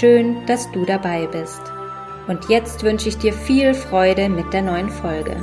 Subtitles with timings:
[0.00, 1.60] Schön, dass du dabei bist.
[2.26, 5.36] Und jetzt wünsche ich dir viel Freude mit der neuen Folge.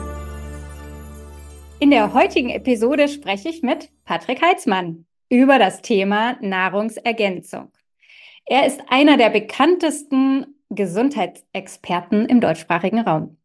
[1.80, 7.72] In der heutigen Episode spreche ich mit Patrick Heitzmann über das Thema Nahrungsergänzung.
[8.46, 13.38] Er ist einer der bekanntesten Gesundheitsexperten im deutschsprachigen Raum.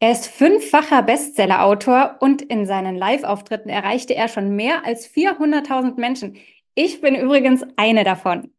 [0.00, 6.36] Er ist fünffacher Bestsellerautor und in seinen Live-Auftritten erreichte er schon mehr als 400.000 Menschen.
[6.74, 8.50] Ich bin übrigens eine davon.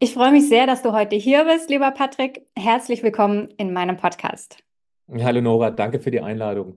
[0.00, 2.46] Ich freue mich sehr, dass du heute hier bist, lieber Patrick.
[2.56, 4.58] Herzlich willkommen in meinem Podcast.
[5.08, 6.76] Hallo Nora, danke für die Einladung.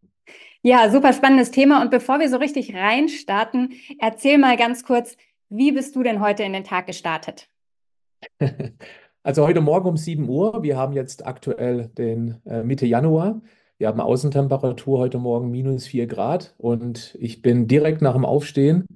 [0.62, 1.82] Ja, super spannendes Thema.
[1.82, 5.18] Und bevor wir so richtig reinstarten, erzähl mal ganz kurz,
[5.50, 7.50] wie bist du denn heute in den Tag gestartet?
[9.24, 10.64] Also heute Morgen um 7 Uhr.
[10.64, 13.42] Wir haben jetzt aktuell den äh, Mitte Januar.
[13.78, 18.88] Wir haben Außentemperatur heute Morgen minus 4 Grad und ich bin direkt nach dem Aufstehen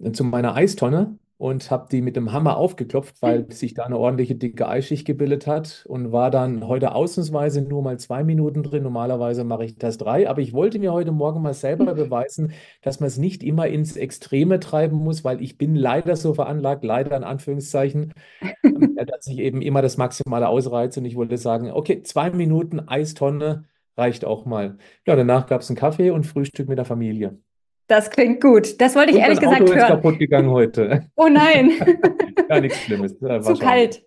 [0.00, 3.50] äh, zu meiner Eistonne und habe die mit dem Hammer aufgeklopft, weil mhm.
[3.50, 7.98] sich da eine ordentliche dicke Eisschicht gebildet hat und war dann heute ausnahmsweise nur mal
[7.98, 8.84] zwei Minuten drin.
[8.84, 11.96] Normalerweise mache ich das drei, aber ich wollte mir heute Morgen mal selber mhm.
[11.96, 16.34] beweisen, dass man es nicht immer ins Extreme treiben muss, weil ich bin leider so
[16.34, 18.14] veranlagt, leider in Anführungszeichen,
[19.06, 23.64] dass ich eben immer das Maximale ausreize und ich wollte sagen, okay, zwei Minuten Eistonne
[23.96, 24.78] reicht auch mal.
[25.06, 27.38] Ja, danach gab es einen Kaffee und Frühstück mit der Familie.
[27.86, 28.80] Das klingt gut.
[28.80, 29.88] Das wollte ich Und ehrlich gesagt Auto ist hören.
[29.88, 31.06] kaputt gegangen heute.
[31.16, 31.72] Oh nein,
[32.48, 33.18] Gar nichts Schlimmes.
[33.42, 34.02] Zu kalt.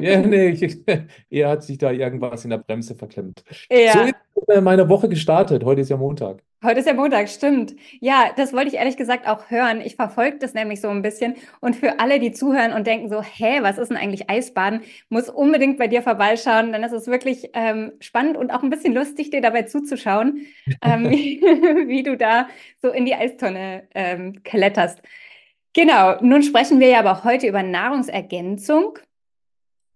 [0.00, 0.78] Ja, nee, ich,
[1.30, 3.44] er hat sich da irgendwas in der Bremse verklemmt.
[3.48, 4.14] So Ja, ist
[4.48, 5.64] äh, meine Woche gestartet.
[5.64, 6.42] Heute ist ja Montag.
[6.62, 7.74] heute ist ja Montag, stimmt.
[8.00, 9.80] Ja, das wollte ich ehrlich gesagt auch hören.
[9.80, 11.34] Ich verfolge das nämlich so ein bisschen.
[11.60, 15.28] Und für alle, die zuhören und denken so, hä, was ist denn eigentlich Eisbaden, muss
[15.28, 19.30] unbedingt bei dir vorbeischauen, denn es ist wirklich ähm, spannend und auch ein bisschen lustig,
[19.30, 20.46] dir dabei zuzuschauen,
[20.82, 21.40] ähm, wie,
[21.88, 22.48] wie du da
[22.80, 25.00] so in die Eistonne ähm, kletterst.
[25.74, 28.98] Genau, nun sprechen wir ja aber heute über Nahrungsergänzung.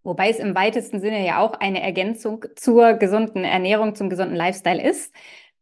[0.03, 4.83] Wobei es im weitesten Sinne ja auch eine Ergänzung zur gesunden Ernährung, zum gesunden Lifestyle
[4.83, 5.13] ist.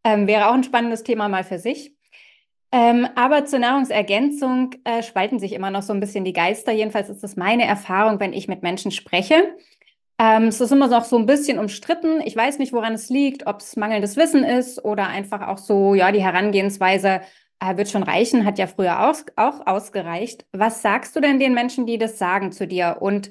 [0.05, 1.95] Ähm, wäre auch ein spannendes Thema mal für sich.
[2.73, 6.73] Ähm, aber zur Nahrungsergänzung äh, spalten sich immer noch so ein bisschen die Geister.
[6.73, 9.57] Jedenfalls ist das meine Erfahrung, wenn ich mit Menschen spreche.
[10.19, 12.21] Ähm, es ist immer noch so ein bisschen umstritten.
[12.23, 15.95] Ich weiß nicht, woran es liegt, ob es mangelndes Wissen ist oder einfach auch so,
[15.95, 17.21] ja, die Herangehensweise
[17.61, 20.47] äh, wird schon reichen, hat ja früher aus, auch ausgereicht.
[20.53, 22.99] Was sagst du denn den Menschen, die das sagen zu dir?
[23.01, 23.31] Und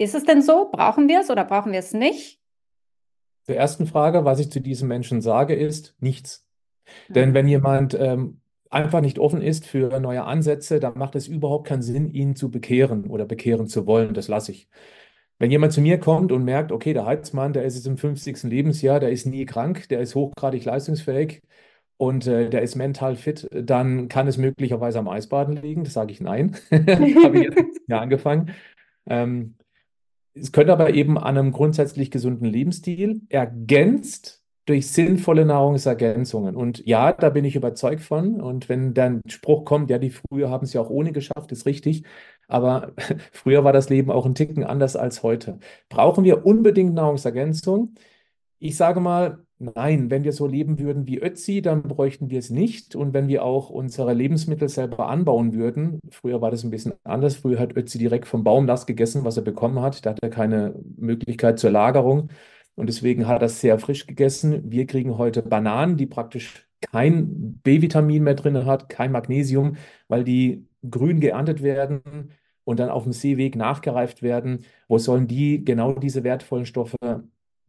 [0.00, 0.70] ist es denn so?
[0.72, 2.40] Brauchen wir es oder brauchen wir es nicht?
[3.46, 6.46] Zur ersten Frage, was ich zu diesen Menschen sage, ist nichts.
[7.14, 7.34] Denn Mhm.
[7.34, 8.40] wenn jemand ähm,
[8.70, 12.50] einfach nicht offen ist für neue Ansätze, dann macht es überhaupt keinen Sinn, ihn zu
[12.50, 14.14] bekehren oder bekehren zu wollen.
[14.14, 14.68] Das lasse ich.
[15.38, 18.48] Wenn jemand zu mir kommt und merkt, okay, der Heizmann, der ist jetzt im 50.
[18.50, 21.42] Lebensjahr, der ist nie krank, der ist hochgradig leistungsfähig
[21.98, 25.84] und äh, der ist mental fit, dann kann es möglicherweise am Eisbaden liegen.
[25.84, 26.56] Das sage ich nein.
[27.22, 28.54] Habe ich jetzt ja angefangen.
[29.06, 29.56] Ähm,
[30.34, 36.54] es könnte aber eben an einem grundsätzlich gesunden Lebensstil ergänzt durch sinnvolle Nahrungsergänzungen.
[36.54, 38.40] Und ja, da bin ich überzeugt von.
[38.40, 41.66] Und wenn dann Spruch kommt, ja, die früher haben es ja auch ohne geschafft, ist
[41.66, 42.04] richtig.
[42.46, 42.92] Aber
[43.32, 45.58] früher war das Leben auch ein Ticken anders als heute.
[45.88, 47.94] Brauchen wir unbedingt Nahrungsergänzung?
[48.58, 52.50] Ich sage mal, nein, wenn wir so leben würden wie Ötzi, dann bräuchten wir es
[52.50, 52.96] nicht.
[52.96, 57.36] Und wenn wir auch unsere Lebensmittel selber anbauen würden, früher war das ein bisschen anders.
[57.36, 60.04] Früher hat Ötzi direkt vom Baum das gegessen, was er bekommen hat.
[60.04, 62.30] Da hat er keine Möglichkeit zur Lagerung.
[62.74, 64.70] Und deswegen hat er es sehr frisch gegessen.
[64.70, 69.76] Wir kriegen heute Bananen, die praktisch kein B-Vitamin mehr drin hat, kein Magnesium,
[70.08, 72.32] weil die grün geerntet werden
[72.64, 74.64] und dann auf dem Seeweg nachgereift werden.
[74.88, 76.96] Wo sollen die genau diese wertvollen Stoffe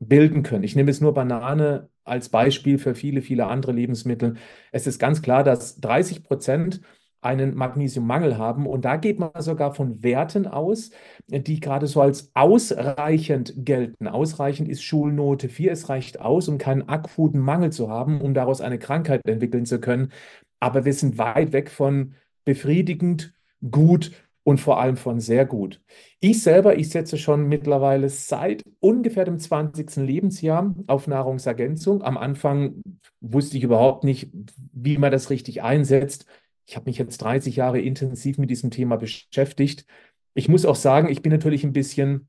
[0.02, 0.64] bilden können.
[0.64, 4.36] Ich nehme jetzt nur Banane als Beispiel für viele, viele andere Lebensmittel.
[4.72, 6.82] Es ist ganz klar, dass 30 Prozent
[7.22, 10.90] einen Magnesiummangel haben und da geht man sogar von Werten aus,
[11.28, 14.08] die gerade so als ausreichend gelten.
[14.08, 18.60] Ausreichend ist Schulnote 4, es reicht aus, um keinen akuten Mangel zu haben, um daraus
[18.60, 20.12] eine Krankheit entwickeln zu können.
[20.60, 23.36] Aber wir sind weit weg von befriedigend,
[23.70, 24.12] gut
[24.44, 25.82] und vor allem von sehr gut.
[26.20, 29.98] Ich selber, ich setze schon mittlerweile seit ungefähr dem 20.
[29.98, 32.02] Lebensjahr auf Nahrungsergänzung.
[32.02, 32.82] Am Anfang
[33.20, 34.32] wusste ich überhaupt nicht,
[34.74, 36.26] wie man das richtig einsetzt.
[36.66, 39.86] Ich habe mich jetzt 30 Jahre intensiv mit diesem Thema beschäftigt.
[40.34, 42.28] Ich muss auch sagen, ich bin natürlich ein bisschen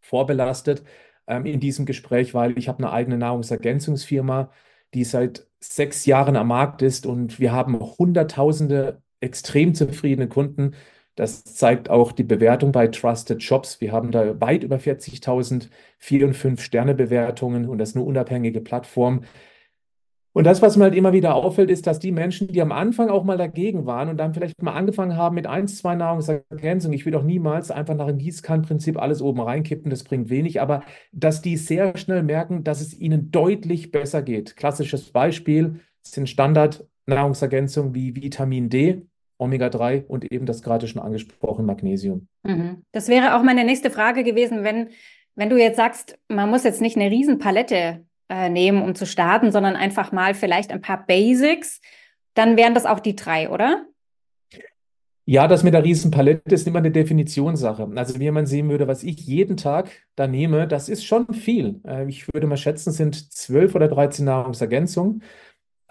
[0.00, 0.84] vorbelastet
[1.26, 4.50] ähm, in diesem Gespräch, weil ich habe eine eigene Nahrungsergänzungsfirma,
[4.94, 10.74] die seit sechs Jahren am Markt ist und wir haben Hunderttausende extrem zufriedene Kunden.
[11.14, 13.80] Das zeigt auch die Bewertung bei Trusted Shops.
[13.80, 15.68] Wir haben da weit über 40.000
[15.98, 19.24] Vier- und Fünf-Sterne-Bewertungen und das ist eine unabhängige Plattform.
[20.34, 23.10] Und das, was mir halt immer wieder auffällt, ist, dass die Menschen, die am Anfang
[23.10, 27.04] auch mal dagegen waren und dann vielleicht mal angefangen haben mit eins, zwei Nahrungsergänzungen, ich
[27.04, 31.42] will doch niemals einfach nach dem Gießkannenprinzip alles oben reinkippen, das bringt wenig, aber dass
[31.42, 34.56] die sehr schnell merken, dass es ihnen deutlich besser geht.
[34.56, 39.02] Klassisches Beispiel sind Standard-Nahrungsergänzungen wie Vitamin D,
[39.42, 42.28] Omega-3 und eben das gerade schon angesprochene Magnesium.
[42.42, 42.82] Mhm.
[42.92, 44.88] Das wäre auch meine nächste Frage gewesen, wenn,
[45.34, 49.52] wenn du jetzt sagst, man muss jetzt nicht eine Riesenpalette äh, nehmen, um zu starten,
[49.52, 51.80] sondern einfach mal vielleicht ein paar Basics,
[52.34, 53.84] dann wären das auch die drei, oder?
[55.24, 57.88] Ja, das mit der Riesenpalette ist immer eine Definitionssache.
[57.94, 61.80] Also, wie man sehen würde, was ich jeden Tag da nehme, das ist schon viel.
[61.86, 65.22] Äh, ich würde mal schätzen, sind zwölf oder 13 Nahrungsergänzungen.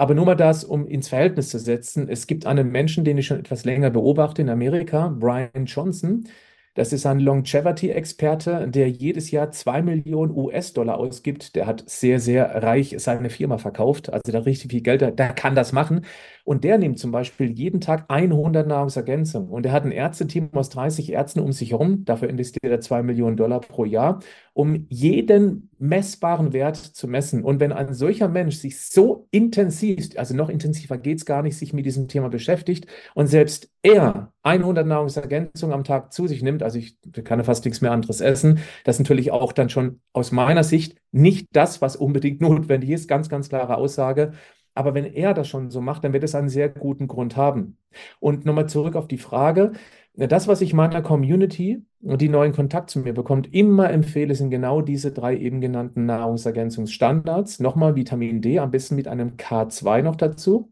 [0.02, 2.10] Aber nur mal das, um ins Verhältnis zu setzen.
[2.10, 6.28] Es gibt einen Menschen, den ich schon etwas länger beobachte in Amerika, Brian Johnson.
[6.74, 11.56] Das ist ein Longevity-Experte, der jedes Jahr zwei Millionen US-Dollar ausgibt.
[11.56, 15.54] Der hat sehr, sehr reich seine Firma verkauft, also da richtig viel Geld, der kann
[15.54, 16.06] das machen.
[16.44, 19.50] Und der nimmt zum Beispiel jeden Tag 100 Nahrungsergänzungen.
[19.50, 22.06] Und er hat ein Ärzteteam aus 30 Ärzten um sich herum.
[22.06, 24.20] Dafür investiert er 2 Millionen Dollar pro Jahr,
[24.54, 27.44] um jeden messbaren Wert zu messen.
[27.44, 31.58] Und wenn ein solcher Mensch sich so intensiv, also noch intensiver geht es gar nicht,
[31.58, 36.61] sich mit diesem Thema beschäftigt und selbst er 100 Nahrungsergänzungen am Tag zu sich nimmt,
[36.64, 40.32] also ich kann fast nichts mehr anderes essen, das ist natürlich auch dann schon aus
[40.32, 44.34] meiner Sicht nicht das, was unbedingt notwendig ist, ganz, ganz klare Aussage.
[44.74, 47.78] Aber wenn er das schon so macht, dann wird es einen sehr guten Grund haben.
[48.20, 49.74] Und nochmal zurück auf die Frage,
[50.14, 54.50] das, was ich meiner Community und die neuen Kontakt zu mir bekommt, immer empfehle, sind
[54.50, 57.60] genau diese drei eben genannten Nahrungsergänzungsstandards.
[57.60, 60.71] Nochmal Vitamin D, am besten mit einem K2 noch dazu.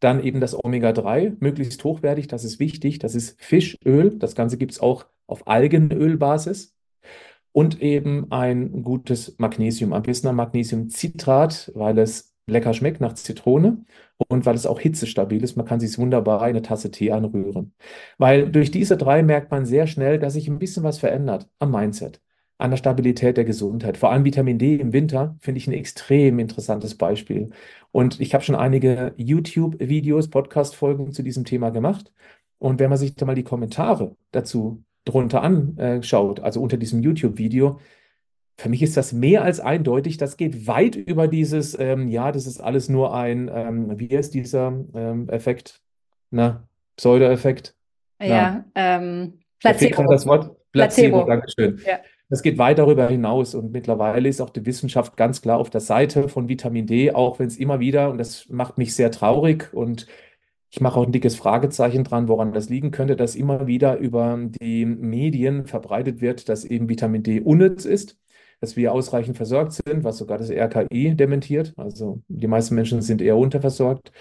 [0.00, 2.98] Dann eben das Omega-3, möglichst hochwertig, das ist wichtig.
[2.98, 4.16] Das ist Fischöl.
[4.18, 6.74] Das Ganze gibt es auch auf Algenölbasis.
[7.52, 13.84] Und eben ein gutes Magnesium, am besten Magnesiumcitrat, weil es lecker schmeckt nach Zitrone
[14.28, 15.56] und weil es auch hitzestabil ist.
[15.56, 17.74] Man kann sich wunderbar eine Tasse Tee anrühren.
[18.18, 21.70] Weil durch diese drei merkt man sehr schnell, dass sich ein bisschen was verändert am
[21.72, 22.20] Mindset,
[22.58, 23.96] an der Stabilität der Gesundheit.
[23.96, 27.50] Vor allem Vitamin D im Winter finde ich ein extrem interessantes Beispiel.
[27.92, 32.12] Und ich habe schon einige YouTube-Videos, Podcast-Folgen zu diesem Thema gemacht.
[32.58, 37.78] Und wenn man sich da mal die Kommentare dazu drunter anschaut, also unter diesem YouTube-Video,
[38.60, 40.16] für mich ist das mehr als eindeutig.
[40.16, 44.34] Das geht weit über dieses, ähm, ja, das ist alles nur ein, ähm, wie heißt
[44.34, 45.80] dieser ähm, Effekt?
[46.30, 47.76] Na, Pseudo-Effekt?
[48.20, 50.02] Ja, ähm, Placebo.
[50.10, 51.24] Das Wort Placebo, Placebo.
[51.24, 51.80] Dankeschön.
[51.86, 52.00] Ja.
[52.28, 55.80] Das geht weit darüber hinaus und mittlerweile ist auch die Wissenschaft ganz klar auf der
[55.80, 59.72] Seite von Vitamin D, auch wenn es immer wieder, und das macht mich sehr traurig
[59.72, 60.06] und
[60.70, 64.38] ich mache auch ein dickes Fragezeichen dran, woran das liegen könnte, dass immer wieder über
[64.38, 68.18] die Medien verbreitet wird, dass eben Vitamin D unnütz ist
[68.60, 71.74] dass wir ausreichend versorgt sind, was sogar das RKI dementiert.
[71.76, 74.12] Also die meisten Menschen sind eher unterversorgt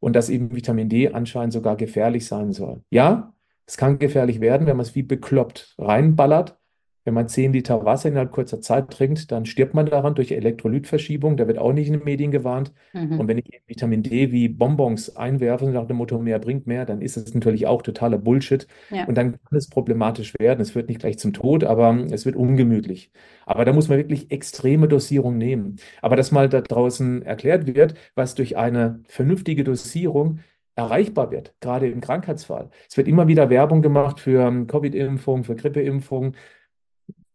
[0.00, 2.82] und dass eben Vitamin D anscheinend sogar gefährlich sein soll.
[2.90, 3.34] Ja,
[3.66, 6.58] es kann gefährlich werden, wenn man es wie bekloppt reinballert.
[7.06, 11.36] Wenn man 10 Liter Wasser innerhalb kurzer Zeit trinkt, dann stirbt man daran durch Elektrolytverschiebung.
[11.36, 12.72] Da wird auch nicht in den Medien gewarnt.
[12.92, 13.20] Mhm.
[13.20, 17.00] Und wenn ich Vitamin D wie Bonbons einwerfe, nach dem Motto mehr bringt mehr, dann
[17.00, 18.66] ist das natürlich auch totaler Bullshit.
[18.90, 19.04] Ja.
[19.06, 20.60] Und dann kann es problematisch werden.
[20.60, 23.12] Es wird nicht gleich zum Tod, aber es wird ungemütlich.
[23.44, 25.76] Aber da muss man wirklich extreme Dosierung nehmen.
[26.02, 30.40] Aber dass mal da draußen erklärt wird, was durch eine vernünftige Dosierung
[30.74, 32.70] erreichbar wird, gerade im Krankheitsfall.
[32.88, 36.34] Es wird immer wieder Werbung gemacht für Covid-Impfung, für Grippeimpfung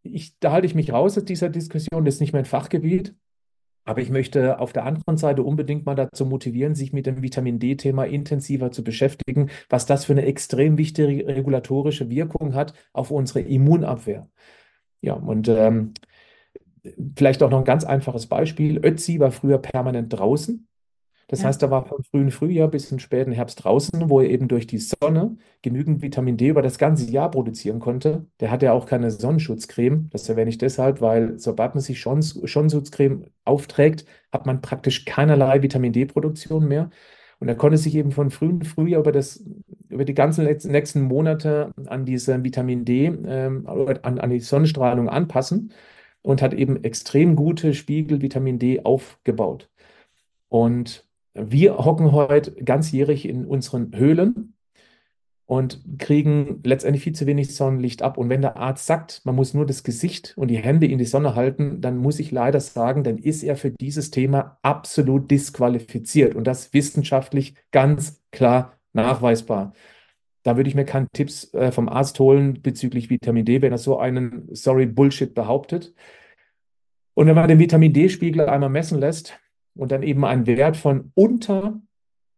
[0.03, 3.15] ich, da halte ich mich raus aus dieser Diskussion, das ist nicht mein Fachgebiet.
[3.83, 7.57] Aber ich möchte auf der anderen Seite unbedingt mal dazu motivieren, sich mit dem Vitamin
[7.57, 13.41] D-Thema intensiver zu beschäftigen, was das für eine extrem wichtige regulatorische Wirkung hat auf unsere
[13.41, 14.29] Immunabwehr.
[15.01, 15.95] Ja, und ähm,
[17.15, 18.77] vielleicht auch noch ein ganz einfaches Beispiel.
[18.85, 20.67] Ötzi war früher permanent draußen.
[21.31, 21.47] Das ja.
[21.47, 24.67] heißt, er war vom frühen Frühjahr bis zum späten Herbst draußen, wo er eben durch
[24.67, 28.25] die Sonne genügend Vitamin D über das ganze Jahr produzieren konnte.
[28.41, 30.09] Der hatte ja auch keine Sonnenschutzcreme.
[30.11, 35.61] Das erwähne ich deshalb, weil sobald man sich schon Sonnenschutzcreme aufträgt, hat man praktisch keinerlei
[35.63, 36.89] Vitamin D-Produktion mehr.
[37.39, 39.41] Und er konnte sich eben von frühen Frühjahr über, das,
[39.87, 45.71] über die ganzen nächsten Monate an diese Vitamin D, ähm, an, an die Sonnenstrahlung anpassen
[46.23, 49.69] und hat eben extrem gute Spiegel Vitamin D aufgebaut.
[50.49, 54.53] Und wir hocken heute ganzjährig in unseren Höhlen
[55.45, 58.17] und kriegen letztendlich viel zu wenig Sonnenlicht ab.
[58.17, 61.05] Und wenn der Arzt sagt, man muss nur das Gesicht und die Hände in die
[61.05, 66.35] Sonne halten, dann muss ich leider sagen, dann ist er für dieses Thema absolut disqualifiziert
[66.35, 69.73] und das wissenschaftlich ganz klar nachweisbar.
[70.43, 73.77] Da würde ich mir keine Tipps äh, vom Arzt holen bezüglich Vitamin D, wenn er
[73.77, 75.93] so einen, sorry, Bullshit behauptet.
[77.13, 79.37] Und wenn man den Vitamin D-Spiegel einmal messen lässt
[79.75, 81.81] und dann eben einen Wert von unter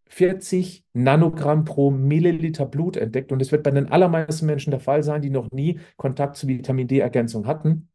[0.08, 5.04] 40 Nanogramm pro Milliliter Blut entdeckt, und das wird bei den allermeisten Menschen der Fall
[5.04, 7.90] sein, die noch nie Kontakt zu Vitamin D-Ergänzung hatten,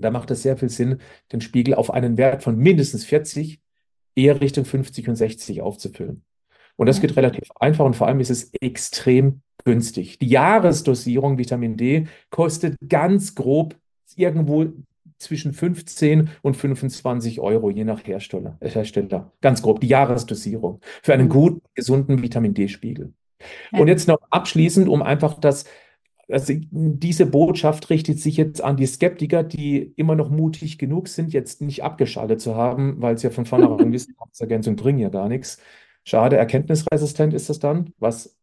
[0.00, 0.98] da macht es sehr viel Sinn,
[1.32, 3.60] den Spiegel auf einen Wert von mindestens 40,
[4.14, 6.24] eher Richtung 50 und 60 aufzufüllen.
[6.76, 10.18] Und das geht relativ einfach und vor allem ist es extrem günstig.
[10.20, 13.76] Die Jahresdosierung Vitamin D kostet ganz grob
[14.14, 14.66] irgendwo
[15.18, 18.56] zwischen 15 und 25 Euro, je nach Hersteller.
[18.60, 19.32] Hersteller.
[19.40, 21.32] Ganz grob, die Jahresdosierung für einen mhm.
[21.32, 23.12] guten, gesunden Vitamin D-Spiegel.
[23.72, 23.80] Ja.
[23.80, 25.64] Und jetzt noch abschließend, um einfach das,
[26.28, 31.32] also diese Botschaft richtet sich jetzt an die Skeptiker, die immer noch mutig genug sind,
[31.32, 35.28] jetzt nicht abgeschaltet zu haben, weil sie ja von vornherein wissen, Ergänzung bringen ja gar
[35.28, 35.60] nichts.
[36.04, 38.38] Schade, erkenntnisresistent ist das dann, was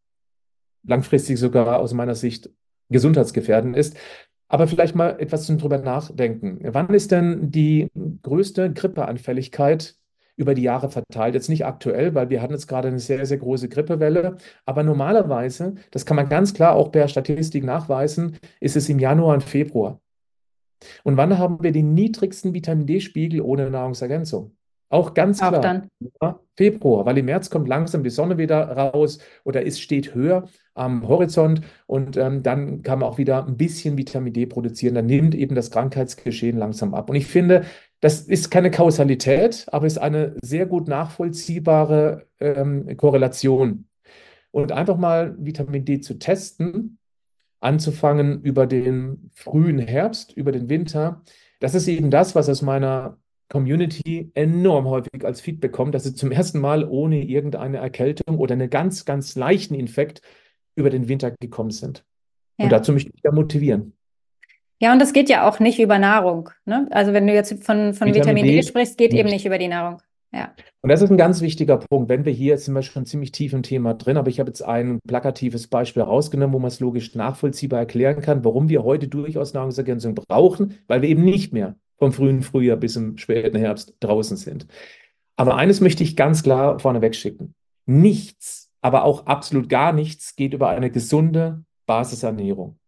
[0.84, 2.50] langfristig sogar aus meiner Sicht
[2.90, 3.98] gesundheitsgefährdend ist.
[4.48, 6.60] Aber vielleicht mal etwas zum drüber nachdenken.
[6.62, 7.88] Wann ist denn die
[8.22, 9.96] größte Grippeanfälligkeit
[10.36, 11.34] über die Jahre verteilt?
[11.34, 14.38] Jetzt nicht aktuell, weil wir hatten jetzt gerade eine sehr, sehr große Grippewelle.
[14.66, 19.34] Aber normalerweise, das kann man ganz klar auch per Statistik nachweisen, ist es im Januar
[19.34, 20.00] und Februar.
[21.04, 24.56] Und wann haben wir den niedrigsten Vitamin D-Spiegel ohne Nahrungsergänzung?
[24.90, 25.58] Auch ganz klar.
[25.58, 25.90] Auch dann.
[26.56, 31.08] Februar, weil im März kommt langsam die Sonne wieder raus oder es steht höher am
[31.08, 34.96] Horizont und ähm, dann kann man auch wieder ein bisschen Vitamin D produzieren.
[34.96, 37.10] Dann nimmt eben das Krankheitsgeschehen langsam ab.
[37.10, 37.66] Und ich finde,
[38.00, 43.88] das ist keine Kausalität, aber ist eine sehr gut nachvollziehbare ähm, Korrelation.
[44.52, 47.00] Und einfach mal Vitamin D zu testen,
[47.60, 51.24] anzufangen über den frühen Herbst, über den Winter,
[51.60, 53.18] das ist eben das, was aus meiner
[53.50, 58.54] Community enorm häufig als Feedback kommt, dass sie zum ersten Mal ohne irgendeine Erkältung oder
[58.54, 60.22] einen ganz, ganz leichten Infekt
[60.76, 62.04] über den Winter gekommen sind.
[62.58, 62.66] Ja.
[62.66, 63.94] Und dazu möchte ich da motivieren.
[64.82, 66.50] Ja, und das geht ja auch nicht über Nahrung.
[66.66, 66.88] Ne?
[66.92, 69.20] Also wenn du jetzt von, von Vitamin, Vitamin D, D sprichst, geht nicht.
[69.20, 70.02] eben nicht über die Nahrung.
[70.34, 70.54] Ja.
[70.82, 72.10] Und das ist ein ganz wichtiger Punkt.
[72.10, 74.50] Wenn wir hier, jetzt sind wir schon ziemlich tief im Thema drin, aber ich habe
[74.50, 79.08] jetzt ein plakatives Beispiel rausgenommen, wo man es logisch nachvollziehbar erklären kann, warum wir heute
[79.08, 83.96] durchaus Nahrungsergänzung brauchen, weil wir eben nicht mehr vom frühen Frühjahr bis im späten Herbst
[84.00, 84.68] draußen sind.
[85.36, 87.56] Aber eines möchte ich ganz klar vorneweg schicken.
[87.86, 92.80] Nichts, aber auch absolut gar nichts geht über eine gesunde Basisernährung.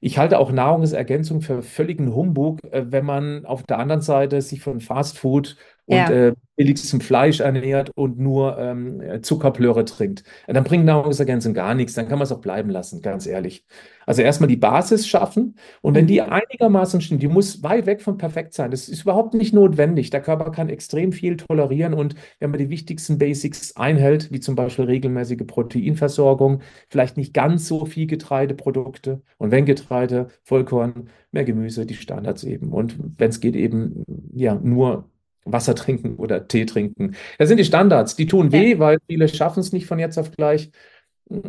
[0.00, 4.60] Ich halte auch Nahrungsergänzung für völligen Humbug, äh, wenn man auf der anderen Seite sich
[4.60, 5.56] von Fastfood
[5.88, 6.10] und ja.
[6.10, 10.22] äh, billigstem Fleisch ernährt und nur ähm, Zuckerplöre trinkt.
[10.46, 13.64] Dann bringt Nahrungsergänzung gar nichts, dann kann man es auch bleiben lassen, ganz ehrlich.
[14.04, 16.28] Also erstmal die Basis schaffen und wenn die mhm.
[16.28, 18.70] einigermaßen stimmt, die muss weit weg von perfekt sein.
[18.70, 20.10] Das ist überhaupt nicht notwendig.
[20.10, 24.54] Der Körper kann extrem viel tolerieren und wenn man die wichtigsten Basics einhält, wie zum
[24.54, 31.86] Beispiel regelmäßige Proteinversorgung, vielleicht nicht ganz so viel Getreideprodukte und wenn Getreide, Vollkorn, mehr Gemüse,
[31.86, 32.72] die Standards eben.
[32.72, 34.04] Und wenn es geht, eben
[34.34, 35.08] ja nur
[35.44, 37.16] Wasser trinken oder Tee trinken.
[37.38, 38.78] Das sind die Standards, die tun weh, ja.
[38.78, 40.70] weil viele schaffen es nicht von jetzt auf gleich.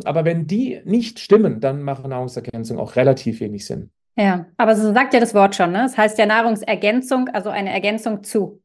[0.04, 3.90] Aber wenn die nicht stimmen, dann machen Nahrungsergänzungen auch relativ wenig Sinn.
[4.16, 5.82] Ja, aber so sagt ja das Wort schon, ne?
[5.82, 8.60] Das heißt ja Nahrungsergänzung, also eine Ergänzung zu.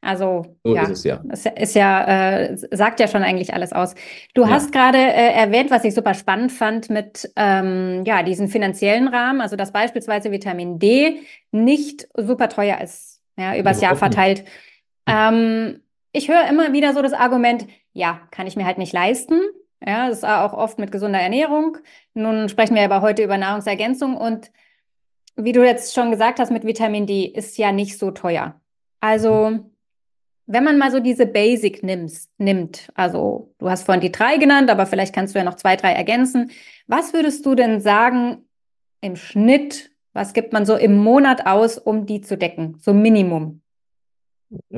[0.00, 1.20] Also so ja, ist es ja.
[1.24, 3.94] Das ist ja, äh, sagt ja schon eigentlich alles aus.
[4.34, 4.50] Du ja.
[4.50, 9.40] hast gerade äh, erwähnt, was ich super spannend fand mit ähm, ja, diesen finanziellen Rahmen,
[9.40, 14.44] also dass beispielsweise Vitamin D nicht super teuer ist, ja, übers Jahr verteilt.
[15.06, 15.80] Ähm,
[16.12, 19.40] ich höre immer wieder so das Argument, ja, kann ich mir halt nicht leisten.
[19.84, 21.78] Ja, das ist auch oft mit gesunder Ernährung.
[22.14, 24.50] Nun sprechen wir aber heute über Nahrungsergänzung und
[25.36, 28.58] wie du jetzt schon gesagt hast, mit Vitamin D ist ja nicht so teuer.
[29.00, 29.58] Also,
[30.46, 34.70] wenn man mal so diese Basic nimmst, nimmt, also du hast vorhin die drei genannt,
[34.70, 36.50] aber vielleicht kannst du ja noch zwei, drei ergänzen.
[36.86, 38.46] Was würdest du denn sagen
[39.02, 42.76] im Schnitt, was gibt man so im Monat aus, um die zu decken?
[42.80, 43.60] So Minimum.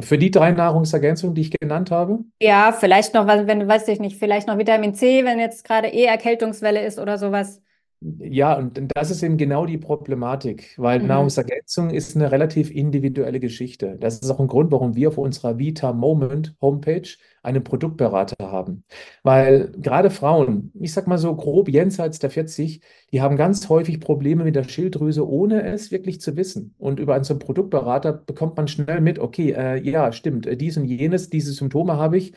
[0.01, 2.21] Für die drei Nahrungsergänzungen, die ich genannt habe?
[2.41, 5.89] Ja, vielleicht noch, wenn du weißt ich nicht, vielleicht noch Vitamin C, wenn jetzt gerade
[5.89, 7.63] eh Erkältungswelle ist oder sowas.
[8.01, 11.09] Ja, und das ist eben genau die Problematik, weil mhm.
[11.09, 13.97] Nahrungsergänzung ist eine relativ individuelle Geschichte.
[13.99, 17.09] Das ist auch ein Grund, warum wir auf unserer Vita Moment Homepage
[17.49, 18.85] einen Produktberater haben.
[19.23, 22.81] Weil gerade Frauen, ich sag mal so grob jenseits der 40,
[23.13, 26.75] die haben ganz häufig Probleme mit der Schilddrüse, ohne es wirklich zu wissen.
[26.79, 30.57] Und über einen so einen Produktberater bekommt man schnell mit, okay, äh, ja, stimmt, äh,
[30.57, 32.33] dies und jenes, diese Symptome habe ich.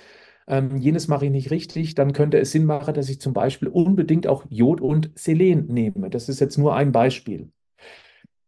[0.48, 3.68] ähm, jenes mache ich nicht richtig, dann könnte es Sinn machen, dass ich zum Beispiel
[3.70, 6.10] unbedingt auch Jod und Selen nehme.
[6.10, 7.52] Das ist jetzt nur ein Beispiel.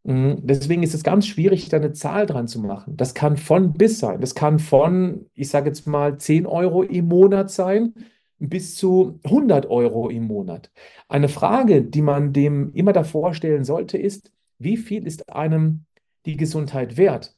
[0.03, 2.98] Mhm, deswegen ist es ganz schwierig, da eine Zahl dran zu machen.
[2.98, 4.19] Das kann von bis sein.
[4.19, 7.93] Das kann von, ich sage jetzt mal, 10 Euro im Monat sein
[8.39, 10.72] bis zu 100 Euro im Monat.
[11.07, 15.86] Eine Frage, die man dem immer davor stellen sollte, ist, wie viel ist einem
[16.25, 17.36] die Gesundheit wert?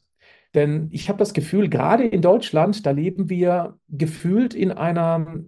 [0.54, 5.44] Denn ich habe das Gefühl, gerade in Deutschland, da leben wir gefühlt in einer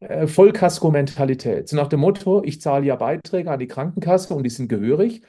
[0.00, 1.68] äh, Vollkasko-Mentalität.
[1.68, 5.22] So nach dem Motto, ich zahle ja Beiträge an die Krankenkasse und die sind gehörig.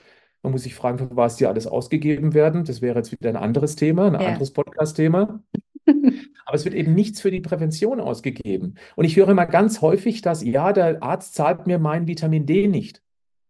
[0.43, 2.63] Man muss sich fragen, für was die alles ausgegeben werden.
[2.63, 4.19] Das wäre jetzt wieder ein anderes Thema, ein ja.
[4.19, 5.43] anderes Podcast-Thema.
[6.45, 8.75] Aber es wird eben nichts für die Prävention ausgegeben.
[8.95, 12.67] Und ich höre immer ganz häufig, dass, ja, der Arzt zahlt mir mein Vitamin D
[12.67, 13.01] nicht.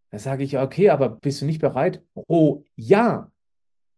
[0.09, 3.31] Da sage ich, okay, aber bist du nicht bereit, pro Jahr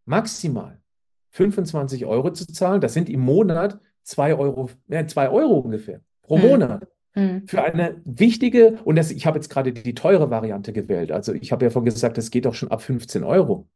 [0.05, 0.81] maximal
[1.29, 2.81] 25 Euro zu zahlen?
[2.81, 6.49] Das sind im Monat 2 Euro, äh, 2 Euro ungefähr pro hm.
[6.49, 6.87] Monat.
[7.19, 7.47] Hm.
[7.47, 11.11] Für eine wichtige, und das, ich habe jetzt gerade die, die teure Variante gewählt.
[11.11, 13.67] Also ich habe ja vorhin gesagt, das geht doch schon ab 15 Euro.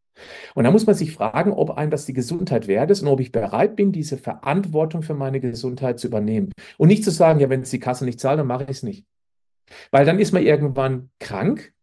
[0.56, 3.20] Und da muss man sich fragen, ob einem das die Gesundheit wert ist und ob
[3.20, 6.52] ich bereit bin, diese Verantwortung für meine Gesundheit zu übernehmen.
[6.78, 8.84] Und nicht zu sagen, ja, wenn es die Kasse nicht zahlt, dann mache ich es
[8.84, 9.06] nicht.
[9.92, 11.74] Weil dann ist man irgendwann krank,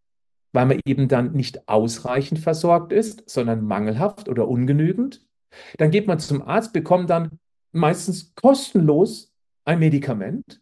[0.52, 5.26] weil man eben dann nicht ausreichend versorgt ist, sondern mangelhaft oder ungenügend.
[5.76, 7.38] Dann geht man zum Arzt, bekommt dann
[7.72, 9.32] meistens kostenlos
[9.64, 10.60] ein Medikament,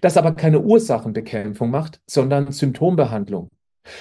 [0.00, 3.50] das aber keine Ursachenbekämpfung macht, sondern Symptombehandlung.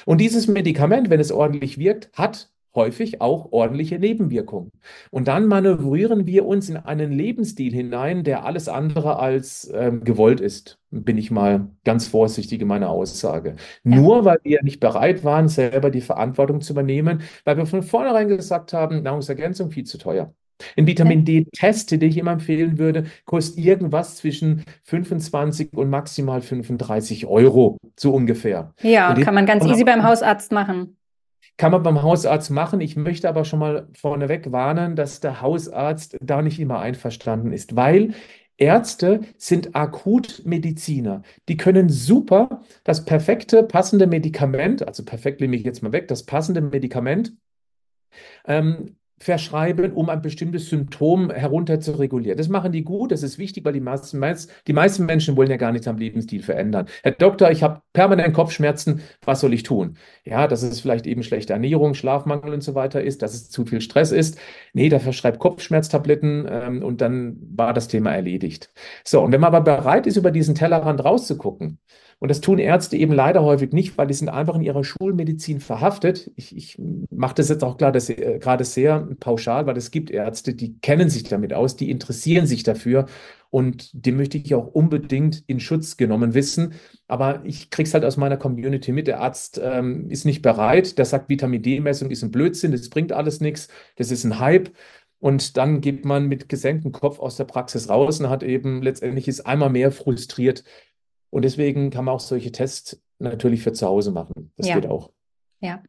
[0.06, 4.72] Und dieses Medikament, wenn es ordentlich wirkt, hat häufig auch ordentliche Nebenwirkungen.
[5.10, 10.42] Und dann manövrieren wir uns in einen Lebensstil hinein, der alles andere als ähm, gewollt
[10.42, 13.56] ist, bin ich mal ganz vorsichtig in meiner Aussage.
[13.84, 13.96] Ja.
[13.96, 18.28] Nur weil wir nicht bereit waren, selber die Verantwortung zu übernehmen, weil wir von vornherein
[18.28, 20.34] gesagt haben, Nahrungsergänzung viel zu teuer.
[20.78, 27.26] Ein Vitamin D-Test, den ich immer empfehlen würde, kostet irgendwas zwischen 25 und maximal 35
[27.26, 28.74] Euro, so ungefähr.
[28.82, 30.98] Ja, kann man ganz easy beim Hausarzt machen.
[31.58, 32.82] Kann man beim Hausarzt machen.
[32.82, 37.76] Ich möchte aber schon mal vorneweg warnen, dass der Hausarzt da nicht immer einverstanden ist,
[37.76, 38.14] weil
[38.58, 41.24] Ärzte sind Akutmediziner.
[41.50, 46.24] Die können super das perfekte, passende Medikament, also perfekt nehme ich jetzt mal weg, das
[46.24, 47.34] passende Medikament
[48.46, 52.38] ähm, verschreiben, um ein bestimmtes Symptom herunter zu regulieren.
[52.38, 54.22] Das machen die gut, das ist wichtig, weil die meisten,
[54.68, 56.88] die meisten Menschen wollen ja gar nichts am Lebensstil verändern.
[57.02, 59.98] Herr Doktor, ich habe permanent Kopfschmerzen, was soll ich tun?
[60.26, 63.66] Ja, dass es vielleicht eben schlechte Ernährung, Schlafmangel und so weiter ist, dass es zu
[63.66, 64.38] viel Stress ist.
[64.74, 68.72] Nee, da verschreibt Kopfschmerztabletten ähm, und dann war das Thema erledigt.
[69.06, 71.80] So, und wenn man aber bereit ist, über diesen Tellerrand rauszugucken,
[72.20, 75.60] und das tun Ärzte eben leider häufig nicht, weil die sind einfach in ihrer Schulmedizin
[75.60, 76.32] verhaftet.
[76.36, 76.80] Ich, ich
[77.12, 80.80] mache das jetzt auch klar, dass, äh, gerade sehr pauschal, weil es gibt Ärzte, die
[80.80, 83.06] kennen sich damit aus, die interessieren sich dafür
[83.50, 86.74] und die möchte ich auch unbedingt in Schutz genommen wissen.
[87.08, 89.08] Aber ich kriege es halt aus meiner Community mit.
[89.08, 93.12] Der Arzt ähm, ist nicht bereit, der sagt, Vitamin D-Messung ist ein Blödsinn, das bringt
[93.12, 94.72] alles nichts, das ist ein Hype.
[95.20, 99.28] Und dann geht man mit gesenktem Kopf aus der Praxis raus und hat eben letztendlich
[99.28, 100.64] ist einmal mehr frustriert,
[101.36, 104.54] und deswegen kann man auch solche Tests natürlich für zu Hause machen.
[104.56, 104.76] Das ja.
[104.76, 105.10] geht auch.
[105.60, 105.84] Ja.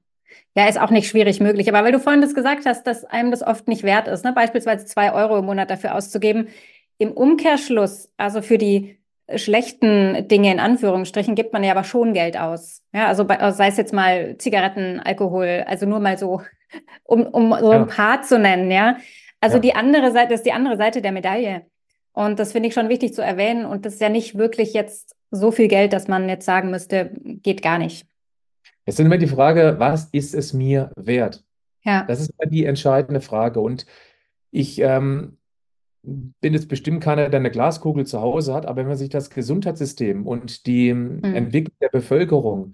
[0.56, 1.68] Ja, ist auch nicht schwierig möglich.
[1.68, 4.32] Aber weil du vorhin das gesagt hast, dass einem das oft nicht wert ist, ne?
[4.32, 6.48] beispielsweise zwei Euro im Monat dafür auszugeben.
[6.98, 8.98] Im Umkehrschluss, also für die
[9.36, 12.82] schlechten Dinge in Anführungsstrichen, gibt man ja aber schon Geld aus.
[12.92, 16.42] Ja, also bei, sei es jetzt mal Zigaretten, Alkohol, also nur mal so,
[17.04, 17.78] um, um so ja.
[17.78, 18.96] ein paar zu nennen, ja.
[19.40, 19.60] Also ja.
[19.60, 21.66] die andere Seite, das ist die andere Seite der Medaille.
[22.16, 23.66] Und das finde ich schon wichtig zu erwähnen.
[23.66, 27.10] Und das ist ja nicht wirklich jetzt so viel Geld, dass man jetzt sagen müsste,
[27.22, 28.06] geht gar nicht.
[28.86, 31.44] Es ist immer die Frage, was ist es mir wert?
[31.82, 32.04] Ja.
[32.08, 33.60] Das ist die entscheidende Frage.
[33.60, 33.84] Und
[34.50, 35.36] ich ähm,
[36.02, 39.28] bin jetzt bestimmt keiner, der eine Glaskugel zu Hause hat, aber wenn man sich das
[39.28, 41.22] Gesundheitssystem und die mhm.
[41.22, 42.72] Entwicklung der Bevölkerung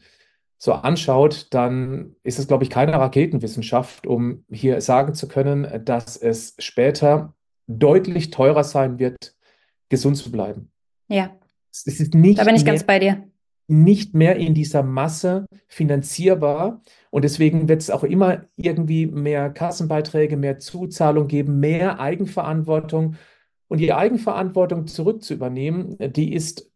[0.57, 6.16] so anschaut, dann ist es, glaube ich, keine Raketenwissenschaft, um hier sagen zu können, dass
[6.16, 7.35] es später
[7.66, 9.35] deutlich teurer sein wird,
[9.88, 10.70] gesund zu bleiben.
[11.09, 11.37] Ja.
[11.70, 13.29] Es ist nicht da bin ich mehr, ganz bei dir.
[13.68, 16.83] Nicht mehr in dieser Masse finanzierbar.
[17.11, 23.16] Und deswegen wird es auch immer irgendwie mehr Kassenbeiträge, mehr Zuzahlung geben, mehr Eigenverantwortung.
[23.68, 26.71] Und die Eigenverantwortung zurück zu übernehmen, die ist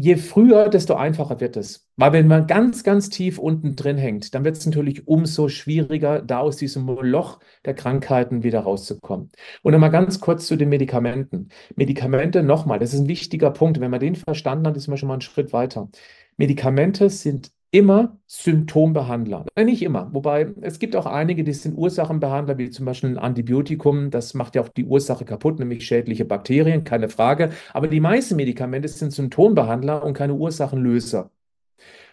[0.00, 1.88] je früher, desto einfacher wird es.
[1.96, 6.22] Weil wenn man ganz, ganz tief unten drin hängt, dann wird es natürlich umso schwieriger,
[6.22, 9.30] da aus diesem Loch der Krankheiten wieder rauszukommen.
[9.62, 11.48] Und nochmal ganz kurz zu den Medikamenten.
[11.74, 13.80] Medikamente, nochmal, das ist ein wichtiger Punkt.
[13.80, 15.88] Wenn man den verstanden hat, ist man schon mal einen Schritt weiter.
[16.36, 19.46] Medikamente sind immer Symptombehandler.
[19.54, 23.18] Äh, nicht immer, wobei es gibt auch einige, die sind Ursachenbehandler, wie zum Beispiel ein
[23.18, 24.10] Antibiotikum.
[24.10, 27.50] Das macht ja auch die Ursache kaputt, nämlich schädliche Bakterien, keine Frage.
[27.72, 31.30] Aber die meisten Medikamente sind Symptombehandler und keine Ursachenlöser.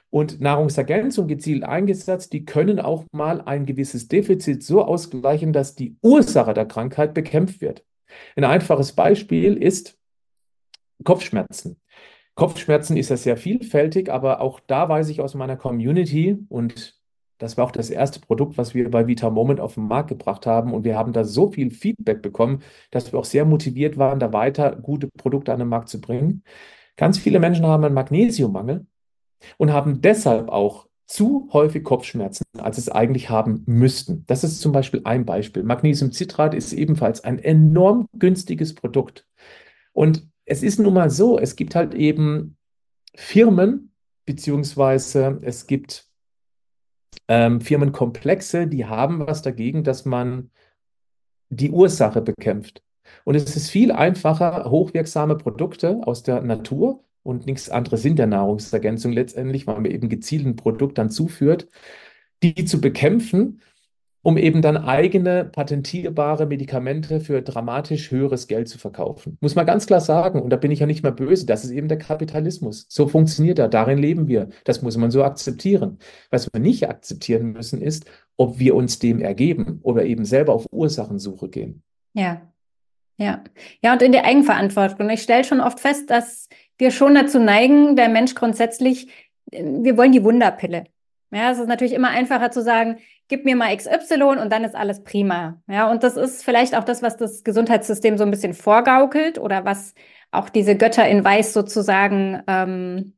[0.10, 5.98] Und Nahrungsergänzung gezielt eingesetzt, die können auch mal ein gewisses Defizit so ausgleichen, dass die
[6.02, 7.84] Ursache der Krankheit bekämpft wird.
[8.36, 9.98] Ein einfaches Beispiel ist
[11.04, 11.78] Kopfschmerzen.
[12.36, 16.96] Kopfschmerzen ist ja sehr vielfältig, aber auch da weiß ich aus meiner Community und
[17.38, 20.46] das war auch das erste Produkt, was wir bei Vita Moment auf den Markt gebracht
[20.46, 20.74] haben.
[20.74, 24.32] Und wir haben da so viel Feedback bekommen, dass wir auch sehr motiviert waren, da
[24.32, 26.44] weiter gute Produkte an den Markt zu bringen.
[26.96, 28.86] Ganz viele Menschen haben einen Magnesiummangel
[29.58, 34.24] und haben deshalb auch zu häufig Kopfschmerzen, als es eigentlich haben müssten.
[34.28, 35.64] Das ist zum Beispiel ein Beispiel.
[35.64, 39.28] Magnesiumcitrat ist ebenfalls ein enorm günstiges Produkt.
[39.94, 42.58] Und es ist nun mal so, es gibt halt eben
[43.16, 43.92] Firmen,
[44.26, 46.08] beziehungsweise es gibt
[47.28, 50.52] ähm, Firmenkomplexe, die haben was dagegen, dass man
[51.50, 52.84] die Ursache bekämpft.
[53.24, 58.28] Und es ist viel einfacher, hochwirksame Produkte aus der Natur und nichts anderes sind der
[58.28, 61.68] Nahrungsergänzung letztendlich, weil man eben gezielt ein Produkt dann zuführt,
[62.44, 63.62] die zu bekämpfen
[64.26, 69.38] um eben dann eigene patentierbare Medikamente für dramatisch höheres Geld zu verkaufen.
[69.40, 71.70] Muss man ganz klar sagen, und da bin ich ja nicht mehr böse, das ist
[71.70, 72.88] eben der Kapitalismus.
[72.90, 74.50] So funktioniert er, darin leben wir.
[74.64, 76.00] Das muss man so akzeptieren.
[76.32, 80.66] Was wir nicht akzeptieren müssen, ist, ob wir uns dem ergeben oder eben selber auf
[80.72, 81.84] Ursachensuche gehen.
[82.14, 82.42] Ja.
[83.18, 83.44] Ja,
[83.82, 85.10] ja, und in der Eigenverantwortung.
[85.12, 89.08] Ich stelle schon oft fest, dass wir schon dazu neigen, der Mensch grundsätzlich,
[89.52, 90.86] wir wollen die Wunderpille.
[91.32, 94.76] Ja, es ist natürlich immer einfacher zu sagen, gib mir mal XY und dann ist
[94.76, 95.62] alles prima.
[95.68, 99.66] Ja, und das ist vielleicht auch das, was das Gesundheitssystem so ein bisschen vorgaukelt oder
[99.66, 99.94] was
[100.32, 103.14] auch diese Götter in Weiß sozusagen ähm,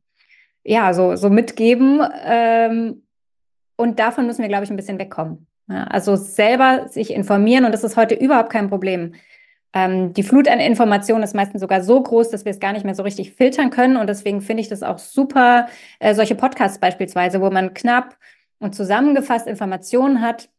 [0.63, 2.01] ja so, so mitgeben.
[2.25, 3.03] Ähm,
[3.75, 5.47] und davon müssen wir, glaube ich, ein bisschen wegkommen.
[5.69, 9.13] Ja, also selber sich informieren und das ist heute überhaupt kein Problem.
[9.73, 12.85] Ähm, die Flut an Informationen ist meistens sogar so groß, dass wir es gar nicht
[12.85, 13.97] mehr so richtig filtern können.
[13.97, 15.67] Und deswegen finde ich das auch super,
[15.99, 18.17] äh, solche Podcasts beispielsweise, wo man knapp
[18.59, 20.49] und zusammengefasst Informationen hat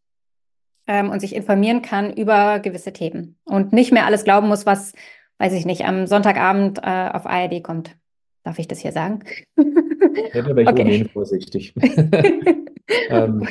[0.86, 4.92] ähm, und sich informieren kann über gewisse Themen und nicht mehr alles glauben muss, was,
[5.38, 7.96] weiß ich nicht, am Sonntagabend äh, auf ARD kommt.
[8.44, 9.20] Darf ich das hier sagen?
[9.56, 11.04] Ja, da wäre ich okay.
[11.12, 11.74] vorsichtig.
[13.10, 13.46] ähm,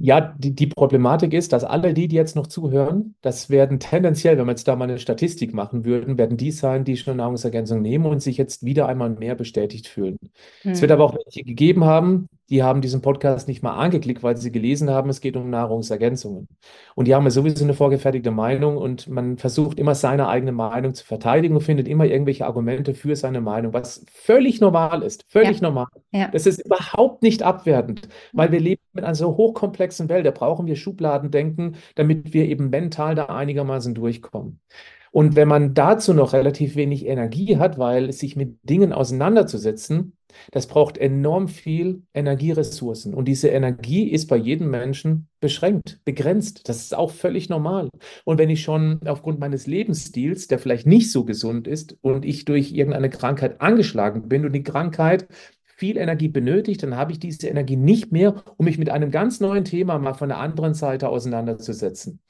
[0.00, 4.38] ja, die, die Problematik ist, dass alle die, die jetzt noch zuhören, das werden tendenziell,
[4.38, 7.82] wenn wir jetzt da mal eine Statistik machen würden, werden die sein, die schon Nahrungsergänzung
[7.82, 10.16] nehmen und sich jetzt wieder einmal mehr bestätigt fühlen.
[10.62, 10.72] Hm.
[10.72, 14.36] Es wird aber auch welche gegeben haben, die haben diesen Podcast nicht mal angeklickt, weil
[14.36, 16.48] sie gelesen haben, es geht um Nahrungsergänzungen.
[16.94, 20.94] Und die haben ja sowieso eine vorgefertigte Meinung und man versucht immer seine eigene Meinung
[20.94, 25.24] zu verteidigen und findet immer irgendwelche Argumente für seine Meinung, was völlig normal ist.
[25.28, 25.68] Völlig ja.
[25.68, 25.88] normal.
[26.12, 26.28] Ja.
[26.28, 30.24] Das ist überhaupt nicht abwertend, weil wir leben mit einer so hochkomplexen Welt.
[30.24, 34.60] Da brauchen wir Schubladendenken, damit wir eben mental da einigermaßen durchkommen.
[35.10, 40.14] Und wenn man dazu noch relativ wenig Energie hat, weil sich mit Dingen auseinanderzusetzen,
[40.50, 43.14] das braucht enorm viel Energieressourcen.
[43.14, 46.68] Und diese Energie ist bei jedem Menschen beschränkt, begrenzt.
[46.68, 47.88] Das ist auch völlig normal.
[48.24, 52.44] Und wenn ich schon aufgrund meines Lebensstils, der vielleicht nicht so gesund ist, und ich
[52.44, 55.26] durch irgendeine Krankheit angeschlagen bin und die Krankheit
[55.64, 59.38] viel Energie benötigt, dann habe ich diese Energie nicht mehr, um mich mit einem ganz
[59.38, 62.20] neuen Thema mal von der anderen Seite auseinanderzusetzen.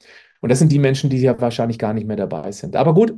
[0.41, 2.75] Und das sind die Menschen, die ja wahrscheinlich gar nicht mehr dabei sind.
[2.75, 3.17] Aber gut,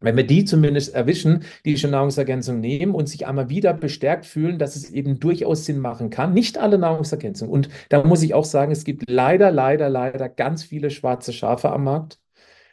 [0.00, 4.58] wenn wir die zumindest erwischen, die schon Nahrungsergänzung nehmen und sich einmal wieder bestärkt fühlen,
[4.58, 6.34] dass es eben durchaus Sinn machen kann.
[6.34, 7.52] Nicht alle Nahrungsergänzungen.
[7.52, 11.70] Und da muss ich auch sagen, es gibt leider, leider, leider ganz viele schwarze Schafe
[11.70, 12.20] am Markt.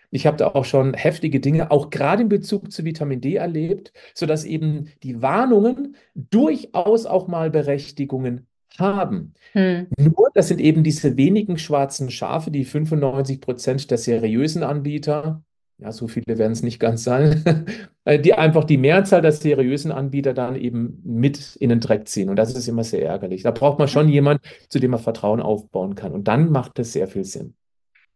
[0.09, 3.93] Ich habe da auch schon heftige Dinge, auch gerade in Bezug zu Vitamin D erlebt,
[4.13, 8.47] sodass eben die Warnungen durchaus auch mal Berechtigungen
[8.79, 9.33] haben.
[9.53, 9.87] Hm.
[9.97, 15.43] Nur, das sind eben diese wenigen schwarzen Schafe, die 95 Prozent der seriösen Anbieter,
[15.81, 17.43] ja, so viele werden es nicht ganz sein,
[18.05, 22.29] äh, die einfach die Mehrzahl der seriösen Anbieter dann eben mit in den Dreck ziehen.
[22.29, 23.41] Und das ist immer sehr ärgerlich.
[23.41, 26.11] Da braucht man schon jemanden, zu dem man Vertrauen aufbauen kann.
[26.11, 27.55] Und dann macht das sehr viel Sinn.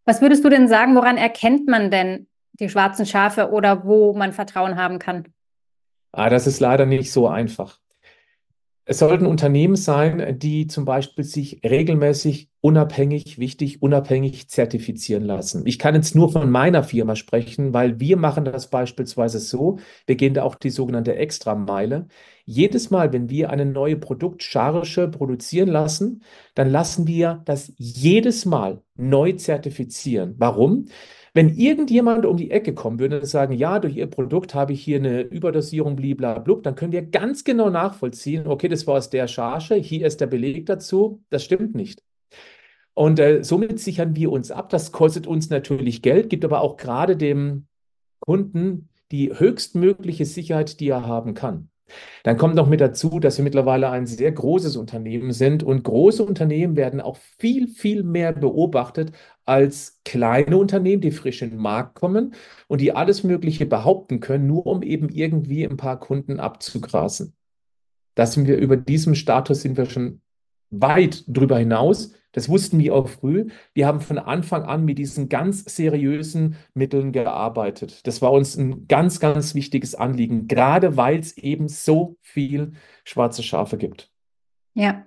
[0.06, 2.28] Was würdest du denn sagen, woran erkennt man denn
[2.60, 5.26] die schwarzen Schafe oder wo man Vertrauen haben kann?
[6.12, 7.80] Ah, das ist leider nicht so einfach.
[8.88, 15.66] Es sollten Unternehmen sein, die zum Beispiel sich regelmäßig unabhängig, wichtig, unabhängig zertifizieren lassen.
[15.66, 20.16] Ich kann jetzt nur von meiner Firma sprechen, weil wir machen das beispielsweise so, wir
[20.16, 22.08] gehen da auch die sogenannte Extrameile.
[22.46, 26.22] Jedes Mal, wenn wir eine neue Produktcharge produzieren lassen,
[26.54, 30.36] dann lassen wir das jedes Mal neu zertifizieren.
[30.38, 30.90] Warum?
[31.36, 34.82] Wenn irgendjemand um die Ecke kommen würde und sagen, ja, durch Ihr Produkt habe ich
[34.82, 39.28] hier eine Überdosierung, bliblablub, dann können wir ganz genau nachvollziehen, okay, das war aus der
[39.28, 42.02] Charge, hier ist der Beleg dazu, das stimmt nicht.
[42.94, 44.70] Und äh, somit sichern wir uns ab.
[44.70, 47.68] Das kostet uns natürlich Geld, gibt aber auch gerade dem
[48.22, 51.70] Kunden die höchstmögliche Sicherheit, die er haben kann.
[52.24, 56.24] Dann kommt noch mit dazu, dass wir mittlerweile ein sehr großes Unternehmen sind und große
[56.24, 59.12] Unternehmen werden auch viel, viel mehr beobachtet
[59.46, 62.34] als kleine Unternehmen, die frisch in den Markt kommen
[62.68, 67.36] und die alles Mögliche behaupten können, nur um eben irgendwie ein paar Kunden abzugrasen.
[68.16, 70.22] Da sind wir über diesem Status sind wir schon
[70.72, 72.14] weit drüber hinaus.
[72.36, 73.48] Das wussten wir auch früh.
[73.74, 78.06] Wir haben von Anfang an mit diesen ganz seriösen Mitteln gearbeitet.
[78.06, 82.74] Das war uns ein ganz, ganz wichtiges Anliegen, gerade weil es eben so viel
[83.06, 84.12] schwarze Schafe gibt.
[84.74, 85.06] Ja,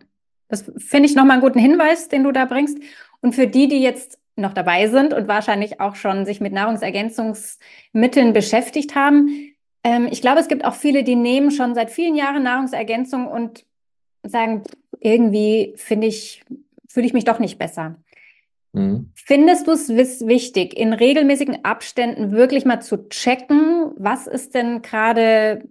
[0.48, 2.78] das finde ich nochmal einen guten Hinweis, den du da bringst.
[3.20, 8.32] Und für die, die jetzt noch dabei sind und wahrscheinlich auch schon sich mit Nahrungsergänzungsmitteln
[8.32, 12.44] beschäftigt haben, ähm, ich glaube, es gibt auch viele, die nehmen schon seit vielen Jahren
[12.44, 13.66] Nahrungsergänzung und
[14.22, 14.62] sagen,
[14.98, 16.42] irgendwie finde ich
[16.98, 17.94] fühle ich mich doch nicht besser.
[18.72, 19.12] Mhm.
[19.14, 25.62] Findest du es wichtig, in regelmäßigen Abständen wirklich mal zu checken, was ist denn gerade,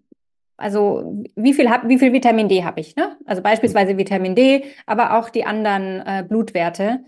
[0.55, 2.95] also wie viel, hab, wie viel Vitamin D habe ich?
[2.95, 3.17] Ne?
[3.25, 7.01] Also beispielsweise Vitamin D, aber auch die anderen äh, Blutwerte,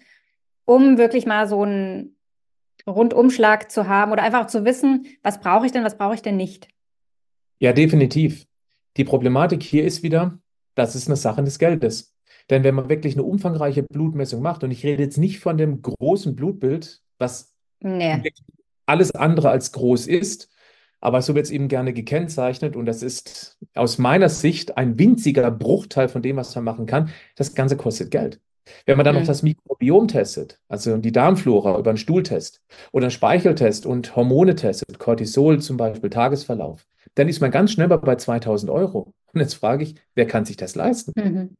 [0.65, 2.17] um wirklich mal so einen
[2.85, 6.35] Rundumschlag zu haben oder einfach zu wissen, was brauche ich denn, was brauche ich denn
[6.35, 6.67] nicht?
[7.59, 8.47] Ja, definitiv.
[8.97, 10.37] Die Problematik hier ist wieder,
[10.75, 12.13] das ist eine Sache des Geldes.
[12.49, 15.81] Denn wenn man wirklich eine umfangreiche Blutmessung macht, und ich rede jetzt nicht von dem
[15.81, 18.31] großen Blutbild, was nee.
[18.85, 20.49] alles andere als groß ist,
[21.01, 25.49] aber so wird es eben gerne gekennzeichnet und das ist aus meiner Sicht ein winziger
[25.49, 27.09] Bruchteil von dem, was man machen kann.
[27.35, 28.41] Das Ganze kostet Geld.
[28.85, 29.21] Wenn man dann mhm.
[29.21, 34.55] noch das Mikrobiom testet, also die Darmflora über einen Stuhltest oder einen Speicheltest und Hormone
[34.55, 36.85] testet, Cortisol zum Beispiel, Tagesverlauf,
[37.15, 39.13] dann ist man ganz schnell bei 2000 Euro.
[39.33, 41.13] Und jetzt frage ich, wer kann sich das leisten?
[41.15, 41.55] Mhm.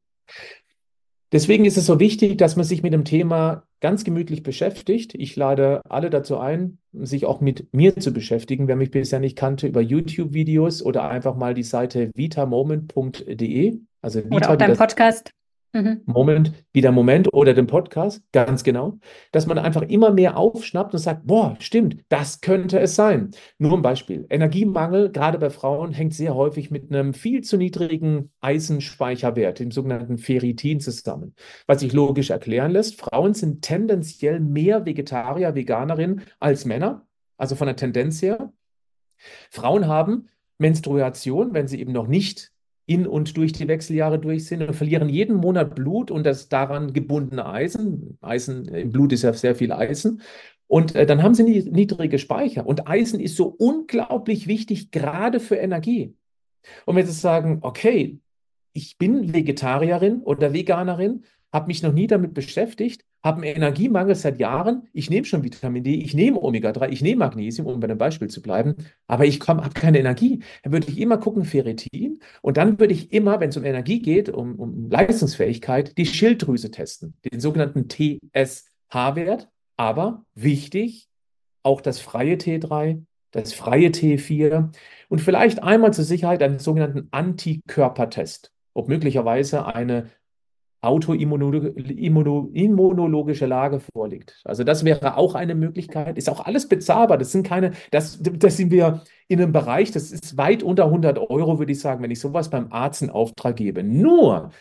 [1.31, 5.13] Deswegen ist es so wichtig, dass man sich mit dem Thema ganz gemütlich beschäftigt.
[5.15, 9.37] Ich lade alle dazu ein, sich auch mit mir zu beschäftigen, wer mich bisher nicht
[9.37, 13.79] kannte, über YouTube-Videos oder einfach mal die Seite vitamoment.de.
[14.01, 15.31] Also Vita, oder auch dein Podcast.
[15.71, 16.01] Mhm.
[16.05, 18.97] Moment, wieder Moment oder den Podcast, ganz genau,
[19.31, 23.31] dass man einfach immer mehr aufschnappt und sagt, boah, stimmt, das könnte es sein.
[23.59, 24.25] Nur ein Beispiel.
[24.29, 30.17] Energiemangel, gerade bei Frauen, hängt sehr häufig mit einem viel zu niedrigen Eisenspeicherwert, dem sogenannten
[30.17, 31.35] Ferritin, zusammen.
[31.67, 37.05] Was sich logisch erklären lässt, Frauen sind tendenziell mehr Vegetarier, Veganerinnen als Männer,
[37.37, 38.51] also von der Tendenz her.
[39.51, 42.51] Frauen haben Menstruation, wenn sie eben noch nicht
[42.89, 46.91] in und durch die Wechseljahre durch sind und verlieren jeden Monat Blut und das daran
[46.91, 48.17] gebundene Eisen.
[48.19, 50.21] Eisen im Blut ist ja sehr viel Eisen.
[50.65, 52.65] Und äh, dann haben sie niedrige Speicher.
[52.65, 56.15] Und Eisen ist so unglaublich wichtig, gerade für Energie.
[56.85, 58.17] Und wenn sie sagen, okay,
[58.73, 64.39] ich bin Vegetarierin oder Veganerin, habe mich noch nie damit beschäftigt, habe einen Energiemangel seit
[64.39, 64.87] Jahren.
[64.93, 68.29] Ich nehme schon Vitamin D, ich nehme Omega-3, ich nehme Magnesium, um bei dem Beispiel
[68.29, 68.75] zu bleiben,
[69.07, 70.41] aber ich habe keine Energie.
[70.63, 72.19] Dann würde ich immer gucken, Ferritin.
[72.41, 76.71] Und dann würde ich immer, wenn es um Energie geht, um, um Leistungsfähigkeit, die Schilddrüse
[76.71, 79.49] testen, den sogenannten TSH-Wert.
[79.75, 81.09] Aber wichtig,
[81.63, 84.71] auch das freie T3, das freie T4
[85.09, 90.09] und vielleicht einmal zur Sicherheit einen sogenannten Antikörpertest, ob möglicherweise eine
[90.81, 94.41] autoimmunologische Lage vorliegt.
[94.45, 97.17] Also das wäre auch eine Möglichkeit, ist auch alles bezahlbar.
[97.17, 101.17] Das sind keine, das, das sind wir in einem Bereich, das ist weit unter 100
[101.17, 103.83] Euro, würde ich sagen, wenn ich sowas beim Arzt in Auftrag gebe.
[103.83, 104.51] Nur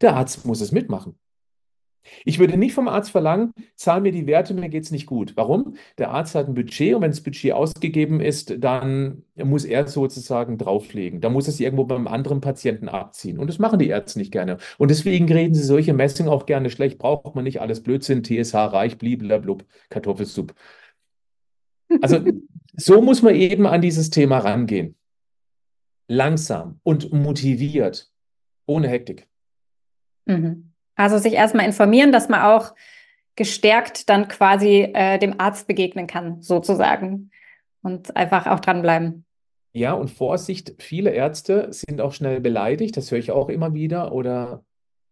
[0.00, 1.16] der Arzt muss es mitmachen.
[2.24, 5.36] Ich würde nicht vom Arzt verlangen, zahl mir die Werte, mir geht es nicht gut.
[5.36, 5.76] Warum?
[5.98, 10.58] Der Arzt hat ein Budget und wenn das Budget ausgegeben ist, dann muss er sozusagen
[10.58, 11.20] drauflegen.
[11.20, 13.38] Da muss es irgendwo beim anderen Patienten abziehen.
[13.38, 14.58] Und das machen die Ärzte nicht gerne.
[14.78, 16.98] Und deswegen reden sie solche Messungen auch gerne schlecht.
[16.98, 20.54] Braucht man nicht alles Blödsinn, TSH reich, bliblablub, Kartoffelsuppe.
[22.00, 22.20] Also
[22.76, 24.96] so muss man eben an dieses Thema rangehen.
[26.08, 28.12] Langsam und motiviert,
[28.66, 29.28] ohne Hektik.
[30.26, 30.73] Mhm.
[30.96, 32.74] Also sich erstmal informieren, dass man auch
[33.36, 37.30] gestärkt dann quasi äh, dem Arzt begegnen kann, sozusagen.
[37.82, 39.24] Und einfach auch dranbleiben.
[39.72, 44.12] Ja, und Vorsicht, viele Ärzte sind auch schnell beleidigt, das höre ich auch immer wieder,
[44.12, 44.64] oder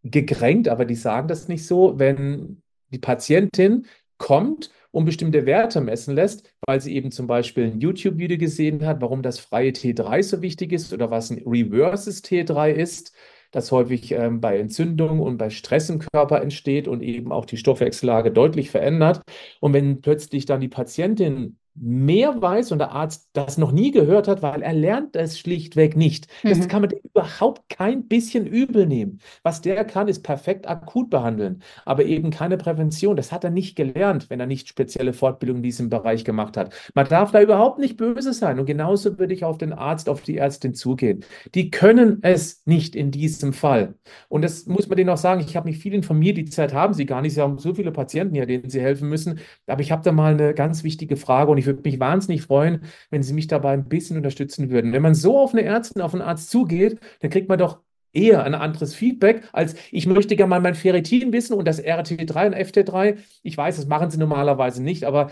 [0.04, 3.86] gekränkt, aber die sagen das nicht so, wenn die Patientin
[4.18, 9.00] kommt und bestimmte Werte messen lässt, weil sie eben zum Beispiel ein YouTube-Video gesehen hat,
[9.00, 13.12] warum das freie T3 so wichtig ist oder was ein reverses T3 ist,
[13.52, 17.56] das häufig ähm, bei Entzündungen und bei Stress im Körper entsteht und eben auch die
[17.56, 19.22] Stoffwechsellage deutlich verändert.
[19.60, 24.28] Und wenn plötzlich dann die Patientin mehr weiß und der Arzt das noch nie gehört
[24.28, 26.26] hat, weil er lernt es schlichtweg nicht.
[26.46, 26.68] Das Mhm.
[26.68, 29.20] kann man überhaupt kein bisschen übel nehmen.
[29.42, 33.16] Was der kann, ist perfekt akut behandeln, aber eben keine Prävention.
[33.16, 36.74] Das hat er nicht gelernt, wenn er nicht spezielle Fortbildung in diesem Bereich gemacht hat.
[36.94, 38.58] Man darf da überhaupt nicht böse sein.
[38.60, 41.24] Und genauso würde ich auf den Arzt, auf die Ärztin zugehen.
[41.54, 43.94] Die können es nicht in diesem Fall.
[44.28, 45.40] Und das muss man denen auch sagen.
[45.40, 46.36] Ich habe mich viel informiert.
[46.36, 47.34] Die Zeit haben sie gar nicht.
[47.34, 49.40] Sie haben so viele Patienten hier, denen sie helfen müssen.
[49.66, 52.82] Aber ich habe da mal eine ganz wichtige Frage und ich würde mich wahnsinnig freuen,
[53.10, 54.92] wenn Sie mich dabei ein bisschen unterstützen würden.
[54.92, 57.80] Wenn man so auf eine Ärztin, auf einen Arzt zugeht, dann kriegt man doch
[58.12, 62.46] eher ein anderes Feedback, als ich möchte gerne mal mein Ferritin wissen und das RT3
[62.46, 63.18] und FT3.
[63.42, 65.30] Ich weiß, das machen Sie normalerweise nicht, aber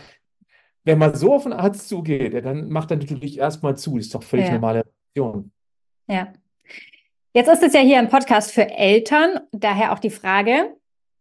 [0.84, 3.96] wenn man so auf einen Arzt zugeht, ja, dann macht er natürlich erstmal zu.
[3.96, 4.52] Das ist doch völlig Ja.
[4.52, 4.84] normale
[5.16, 5.52] Reaktion.
[6.08, 6.32] Ja.
[7.34, 10.74] Jetzt ist es ja hier ein Podcast für Eltern, daher auch die Frage,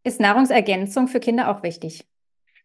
[0.04, 2.06] ist Nahrungsergänzung für Kinder auch wichtig?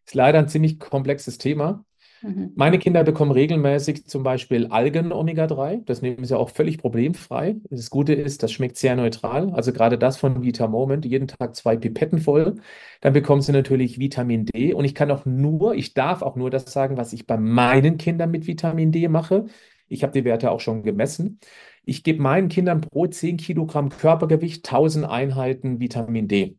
[0.06, 1.84] Ist leider ein ziemlich komplexes Thema.
[2.20, 2.52] Mhm.
[2.56, 5.82] Meine Kinder bekommen regelmäßig zum Beispiel Algen-Omega-3.
[5.84, 7.56] Das nehmen sie auch völlig problemfrei.
[7.68, 9.50] Das Gute ist, das schmeckt sehr neutral.
[9.50, 12.56] Also gerade das von Vita Moment, jeden Tag zwei Pipetten voll.
[13.00, 14.72] Dann bekommen sie natürlich Vitamin D.
[14.72, 17.98] Und ich kann auch nur, ich darf auch nur das sagen, was ich bei meinen
[17.98, 19.46] Kindern mit Vitamin D mache.
[19.88, 21.40] Ich habe die Werte auch schon gemessen.
[21.84, 26.56] Ich gebe meinen Kindern pro 10 Kilogramm Körpergewicht 1000 Einheiten Vitamin D.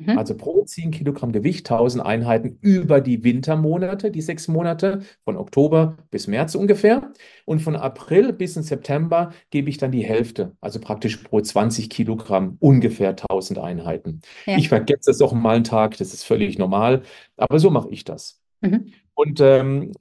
[0.00, 0.16] Mhm.
[0.16, 5.98] Also pro 10 Kilogramm Gewicht 1000 Einheiten über die Wintermonate, die sechs Monate, von Oktober
[6.10, 7.12] bis März ungefähr.
[7.44, 11.90] Und von April bis in September gebe ich dann die Hälfte, also praktisch pro 20
[11.90, 14.22] Kilogramm ungefähr 1000 Einheiten.
[14.46, 14.56] Ja.
[14.56, 17.02] Ich vergesse das auch mal einen Tag, das ist völlig normal,
[17.36, 18.40] aber so mache ich das.
[18.62, 18.92] Mhm.
[19.14, 19.92] Und ähm,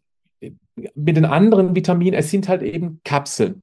[0.96, 3.62] mit den anderen Vitaminen, es sind halt eben Kapseln.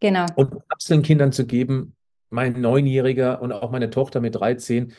[0.00, 0.26] Genau.
[0.34, 1.94] Und Kapseln Kindern zu geben,
[2.30, 4.92] mein Neunjähriger und auch meine Tochter mit 13,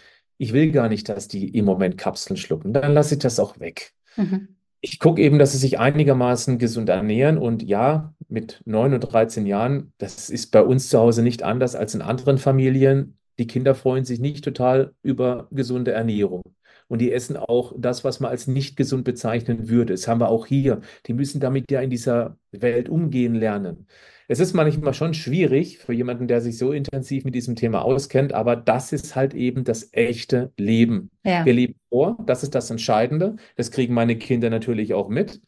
[0.43, 2.73] ich will gar nicht, dass die im Moment Kapseln schlucken.
[2.73, 3.93] Dann lasse ich das auch weg.
[4.17, 4.49] Mhm.
[4.81, 7.37] Ich gucke eben, dass sie sich einigermaßen gesund ernähren.
[7.37, 11.75] Und ja, mit 9 und 13 Jahren, das ist bei uns zu Hause nicht anders
[11.75, 13.17] als in anderen Familien.
[13.39, 16.43] Die Kinder freuen sich nicht total über gesunde Ernährung.
[16.89, 19.93] Und die essen auch das, was man als nicht gesund bezeichnen würde.
[19.93, 20.81] Das haben wir auch hier.
[21.05, 23.87] Die müssen damit ja in dieser Welt umgehen lernen.
[24.27, 28.33] Es ist manchmal schon schwierig für jemanden, der sich so intensiv mit diesem Thema auskennt,
[28.33, 31.11] aber das ist halt eben das echte Leben.
[31.25, 31.45] Ja.
[31.45, 33.35] Wir leben vor, das ist das Entscheidende.
[33.55, 35.41] Das kriegen meine Kinder natürlich auch mit.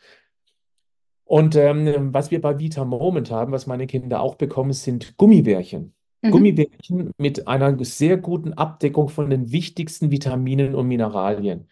[1.24, 5.94] Und ähm, was wir bei Vita Moment haben, was meine Kinder auch bekommen, sind Gummibärchen.
[6.22, 6.32] Mhm.
[6.32, 11.68] Gummibärchen mit einer sehr guten Abdeckung von den wichtigsten Vitaminen und Mineralien.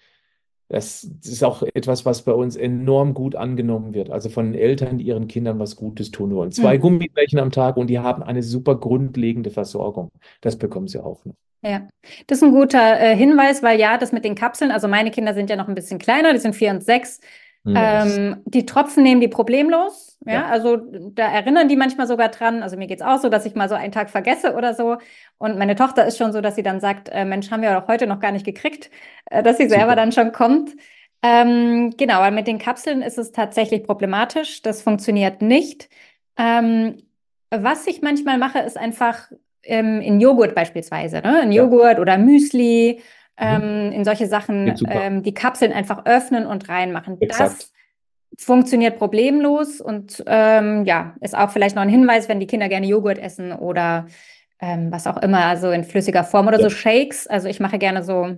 [0.69, 4.09] Das ist auch etwas, was bei uns enorm gut angenommen wird.
[4.09, 6.51] Also von Eltern, die ihren Kindern was Gutes tun wollen.
[6.51, 6.79] Zwei Mhm.
[6.79, 10.09] Gummibärchen am Tag und die haben eine super grundlegende Versorgung.
[10.41, 11.35] Das bekommen sie auch noch.
[11.65, 11.87] Ja,
[12.27, 15.33] das ist ein guter äh, Hinweis, weil ja, das mit den Kapseln, also meine Kinder
[15.33, 17.21] sind ja noch ein bisschen kleiner, die sind vier und sechs.
[17.65, 18.17] Yes.
[18.17, 20.17] Ähm, die Tropfen nehmen die problemlos.
[20.25, 20.45] Ja, Ja.
[20.47, 22.61] also da erinnern die manchmal sogar dran.
[22.61, 24.97] Also mir geht's auch so, dass ich mal so einen Tag vergesse oder so.
[25.37, 27.87] Und meine Tochter ist schon so, dass sie dann sagt, äh, Mensch, haben wir doch
[27.87, 28.89] heute noch gar nicht gekriegt,
[29.31, 29.95] äh, dass sie selber Super.
[29.95, 30.71] dann schon kommt.
[31.21, 34.61] Ähm, genau, aber mit den Kapseln ist es tatsächlich problematisch.
[34.61, 35.87] Das funktioniert nicht.
[36.37, 36.97] Ähm,
[37.49, 39.31] was ich manchmal mache, ist einfach
[39.63, 41.43] ähm, in Joghurt beispielsweise, ne?
[41.43, 41.63] In Ja.
[41.63, 43.03] Joghurt oder Müsli, Mhm.
[43.37, 47.19] Ähm, in solche Sachen ähm, die Kapseln einfach öffnen und reinmachen.
[47.21, 47.69] Exakt.
[48.31, 52.69] Das funktioniert problemlos und ähm, ja, ist auch vielleicht noch ein Hinweis, wenn die Kinder
[52.69, 54.07] gerne Joghurt essen oder
[54.59, 56.63] ähm, was auch immer, also in flüssiger Form oder Ja.
[56.63, 57.27] so Shakes.
[57.27, 58.35] Also ich mache gerne so,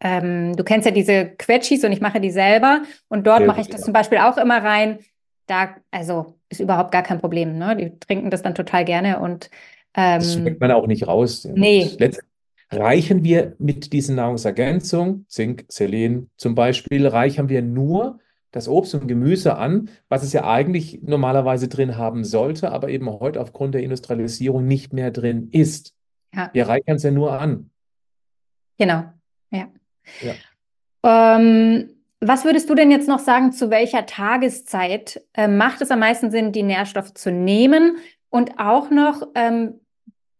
[0.00, 3.60] ähm, du kennst ja diese Quetschis und ich mache die selber und dort Sehr mache
[3.60, 3.84] ich das ja.
[3.84, 4.98] zum Beispiel auch immer rein.
[5.46, 7.76] Da, also ist überhaupt gar kein Problem, ne?
[7.76, 9.50] Die trinken das dann total gerne und
[9.92, 11.46] Das ähm, schmeckt man auch nicht raus.
[11.52, 11.90] Nee.
[11.98, 12.33] letztendlich
[12.70, 18.18] reichen wir mit diesen Nahrungsergänzungen, Zink, Selen zum Beispiel, reichern wir nur
[18.50, 23.10] das Obst und Gemüse an, was es ja eigentlich normalerweise drin haben sollte, aber eben
[23.10, 25.94] heute aufgrund der Industrialisierung nicht mehr drin ist.
[26.32, 26.50] ja.
[26.52, 27.70] Wir reichern es ja nur an.
[28.78, 29.04] Genau,
[29.50, 29.68] ja.
[30.20, 30.34] Ja.
[31.36, 35.98] Ähm, was würdest du denn jetzt noch sagen, zu welcher Tageszeit äh, macht es am
[35.98, 37.98] meisten Sinn, die Nährstoffe zu nehmen?
[38.30, 39.80] Und auch noch, ähm,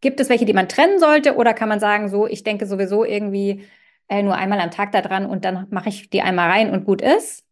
[0.05, 1.35] gibt es welche, die man trennen sollte?
[1.35, 3.65] Oder kann man sagen, so, ich denke sowieso irgendwie
[4.09, 6.85] äh, nur einmal am Tag da dran und dann mache ich die einmal rein und
[6.85, 7.43] gut ist?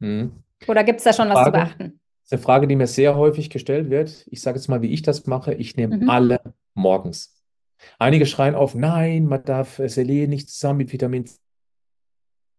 [0.00, 0.32] Hm.
[0.66, 2.00] Oder gibt es da schon was zu beachten?
[2.22, 4.26] Das ist eine Frage, die mir sehr häufig gestellt wird.
[4.30, 5.54] Ich sage jetzt mal, wie ich das mache.
[5.54, 6.10] Ich nehme Mhm.
[6.10, 6.40] alle
[6.74, 7.42] morgens.
[7.98, 11.26] Einige schreien auf, nein, man darf äh, Selen nicht zusammen mit Vitamin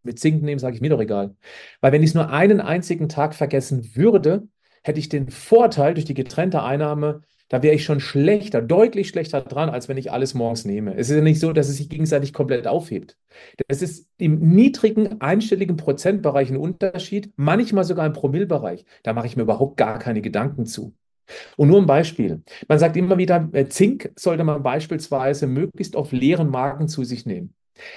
[0.03, 1.35] mit Zink nehmen, sage ich mir doch egal.
[1.81, 4.47] Weil wenn ich es nur einen einzigen Tag vergessen würde,
[4.83, 9.41] hätte ich den Vorteil durch die getrennte Einnahme, da wäre ich schon schlechter, deutlich schlechter
[9.41, 10.95] dran, als wenn ich alles morgens nehme.
[10.95, 13.17] Es ist ja nicht so, dass es sich gegenseitig komplett aufhebt.
[13.67, 18.85] Es ist im niedrigen, einstelligen Prozentbereich ein Unterschied, manchmal sogar im Promillbereich.
[19.03, 20.93] Da mache ich mir überhaupt gar keine Gedanken zu.
[21.57, 22.43] Und nur ein Beispiel.
[22.67, 27.25] Man sagt immer wieder, äh, Zink sollte man beispielsweise möglichst auf leeren Magen zu sich
[27.25, 27.53] nehmen.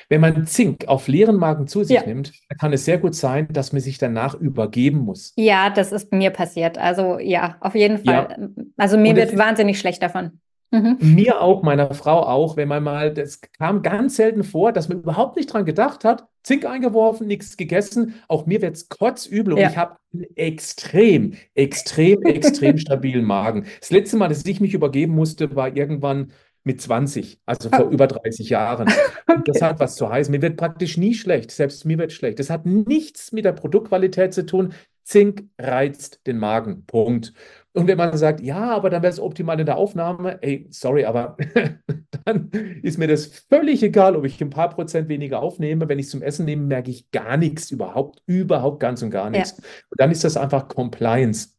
[0.09, 2.07] Wenn man Zink auf leeren Magen zu sich ja.
[2.07, 5.33] nimmt, kann es sehr gut sein, dass man sich danach übergeben muss.
[5.37, 6.79] Ja, das ist mir passiert.
[6.79, 8.37] Also ja, auf jeden Fall.
[8.39, 8.49] Ja.
[8.77, 10.41] Also mir wird wahnsinnig schlecht davon.
[10.73, 10.97] Mhm.
[11.01, 15.01] Mir auch, meiner Frau auch, wenn man mal, das kam ganz selten vor, dass man
[15.01, 18.15] überhaupt nicht dran gedacht hat, Zink eingeworfen, nichts gegessen.
[18.27, 19.69] Auch mir wird es kotzübel und ja.
[19.69, 23.67] ich habe einen extrem, extrem, extrem stabilen Magen.
[23.81, 26.33] Das letzte Mal, dass ich mich übergeben musste, war irgendwann
[26.65, 28.89] mit 20, also vor über 30 Jahren.
[29.25, 29.43] Okay.
[29.47, 30.31] Das hat was zu heißen.
[30.31, 32.39] Mir wird praktisch nie schlecht, selbst mir wird schlecht.
[32.39, 34.75] Das hat nichts mit der Produktqualität zu tun.
[35.05, 36.85] Zink reizt den Magen.
[36.87, 37.33] Punkt.
[37.73, 41.07] Und wenn man sagt, ja, aber dann wäre es optimal in der Aufnahme, ey, sorry,
[41.07, 41.39] aber
[42.25, 42.51] dann
[42.83, 45.89] ist mir das völlig egal, ob ich ein paar Prozent weniger aufnehme.
[45.89, 49.31] Wenn ich es zum Essen nehme, merke ich gar nichts, überhaupt, überhaupt ganz und gar
[49.31, 49.57] nichts.
[49.57, 49.65] Ja.
[49.91, 51.52] Und dann ist das einfach Compliance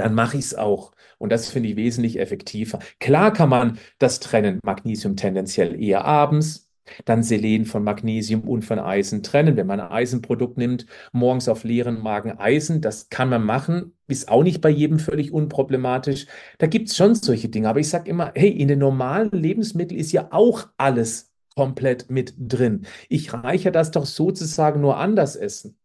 [0.00, 0.92] dann mache ich es auch.
[1.18, 2.78] Und das finde ich wesentlich effektiver.
[2.98, 6.70] Klar kann man das trennen, Magnesium tendenziell eher abends,
[7.04, 9.56] dann Selen von Magnesium und von Eisen trennen.
[9.56, 14.28] Wenn man ein Eisenprodukt nimmt, morgens auf leeren Magen Eisen, das kann man machen, ist
[14.28, 16.26] auch nicht bei jedem völlig unproblematisch.
[16.58, 17.68] Da gibt es schon solche Dinge.
[17.68, 22.34] Aber ich sage immer, hey, in den normalen Lebensmitteln ist ja auch alles komplett mit
[22.38, 22.86] drin.
[23.08, 25.76] Ich reiche das doch sozusagen nur anders essen.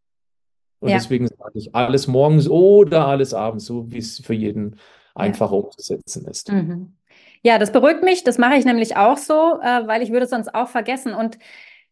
[0.79, 0.97] Und ja.
[0.97, 4.77] deswegen sage ich alles morgens oder alles abends, so wie es für jeden
[5.15, 5.61] einfacher ja.
[5.61, 6.51] umzusetzen ist.
[6.51, 6.93] Mhm.
[7.41, 8.23] Ja, das beruhigt mich.
[8.23, 11.13] Das mache ich nämlich auch so, äh, weil ich würde es sonst auch vergessen.
[11.13, 11.37] Und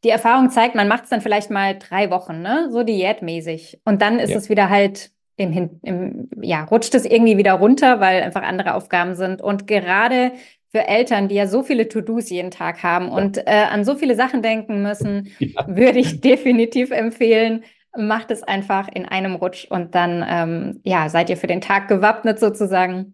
[0.03, 2.69] die Erfahrung zeigt, man macht es dann vielleicht mal drei Wochen, ne?
[2.71, 3.79] so diätmäßig.
[3.85, 4.37] Und dann ist ja.
[4.37, 9.15] es wieder halt im, im, ja, rutscht es irgendwie wieder runter, weil einfach andere Aufgaben
[9.15, 9.41] sind.
[9.41, 10.33] Und gerade
[10.69, 14.15] für Eltern, die ja so viele To-Dos jeden Tag haben und äh, an so viele
[14.15, 15.65] Sachen denken müssen, ja.
[15.67, 17.63] würde ich definitiv empfehlen,
[17.95, 21.87] macht es einfach in einem Rutsch und dann ähm, ja, seid ihr für den Tag
[21.87, 23.13] gewappnet sozusagen.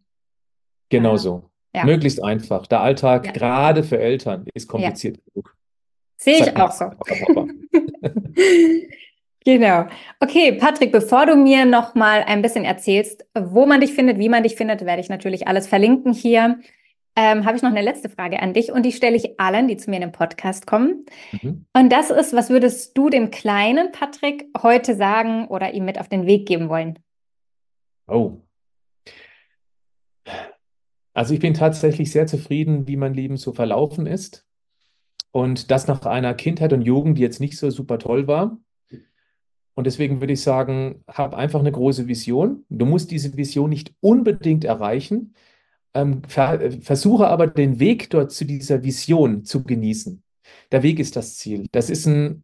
[0.90, 1.50] Genau so.
[1.76, 1.86] Ja.
[1.86, 2.66] Möglichst einfach.
[2.68, 3.32] Der Alltag, ja.
[3.32, 5.24] gerade für Eltern, ist kompliziert ja.
[5.34, 5.56] genug.
[6.18, 6.86] Sehe ich auch so.
[9.46, 9.86] genau.
[10.20, 14.30] Okay, Patrick, bevor du mir noch mal ein bisschen erzählst, wo man dich findet, wie
[14.30, 16.60] man dich findet, werde ich natürlich alles verlinken hier
[17.22, 19.76] ähm, habe ich noch eine letzte Frage an dich und die stelle ich allen, die
[19.76, 21.06] zu mir in den Podcast kommen.
[21.34, 21.66] Mhm.
[21.74, 26.08] Und das ist, was würdest du dem kleinen Patrick heute sagen oder ihm mit auf
[26.08, 26.98] den Weg geben wollen?
[28.08, 28.38] Oh.
[31.14, 34.48] Also ich bin tatsächlich sehr zufrieden, wie mein Leben so verlaufen ist.
[35.32, 38.58] Und das nach einer Kindheit und Jugend, die jetzt nicht so super toll war.
[39.74, 42.64] Und deswegen würde ich sagen, hab einfach eine große Vision.
[42.70, 45.34] Du musst diese Vision nicht unbedingt erreichen,
[45.94, 50.24] ähm, ver versuche aber den Weg dort zu dieser Vision zu genießen.
[50.72, 51.68] Der Weg ist das Ziel.
[51.72, 52.44] Das ist ein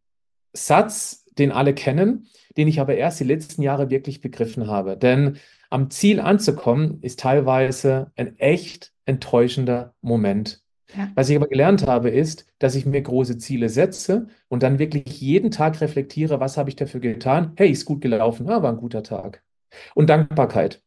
[0.54, 2.28] Satz, den alle kennen,
[2.58, 4.98] den ich aber erst die letzten Jahre wirklich begriffen habe.
[4.98, 5.38] Denn
[5.70, 10.62] am Ziel anzukommen, ist teilweise ein echt enttäuschender Moment.
[10.96, 11.12] Ja.
[11.16, 15.20] Was ich aber gelernt habe, ist, dass ich mir große Ziele setze und dann wirklich
[15.20, 17.54] jeden Tag reflektiere, was habe ich dafür getan?
[17.58, 19.44] Hey, ist gut gelaufen, ja, war ein guter Tag.
[19.94, 20.82] Und Dankbarkeit.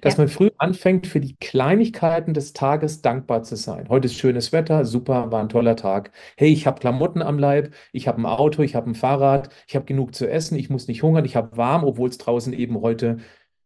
[0.00, 0.20] Dass ja.
[0.20, 3.88] man früh anfängt, für die Kleinigkeiten des Tages dankbar zu sein.
[3.88, 6.12] Heute ist schönes Wetter, super, war ein toller Tag.
[6.36, 9.74] Hey, ich habe Klamotten am Leib, ich habe ein Auto, ich habe ein Fahrrad, ich
[9.74, 12.80] habe genug zu essen, ich muss nicht hungern, ich habe warm, obwohl es draußen eben
[12.80, 13.18] heute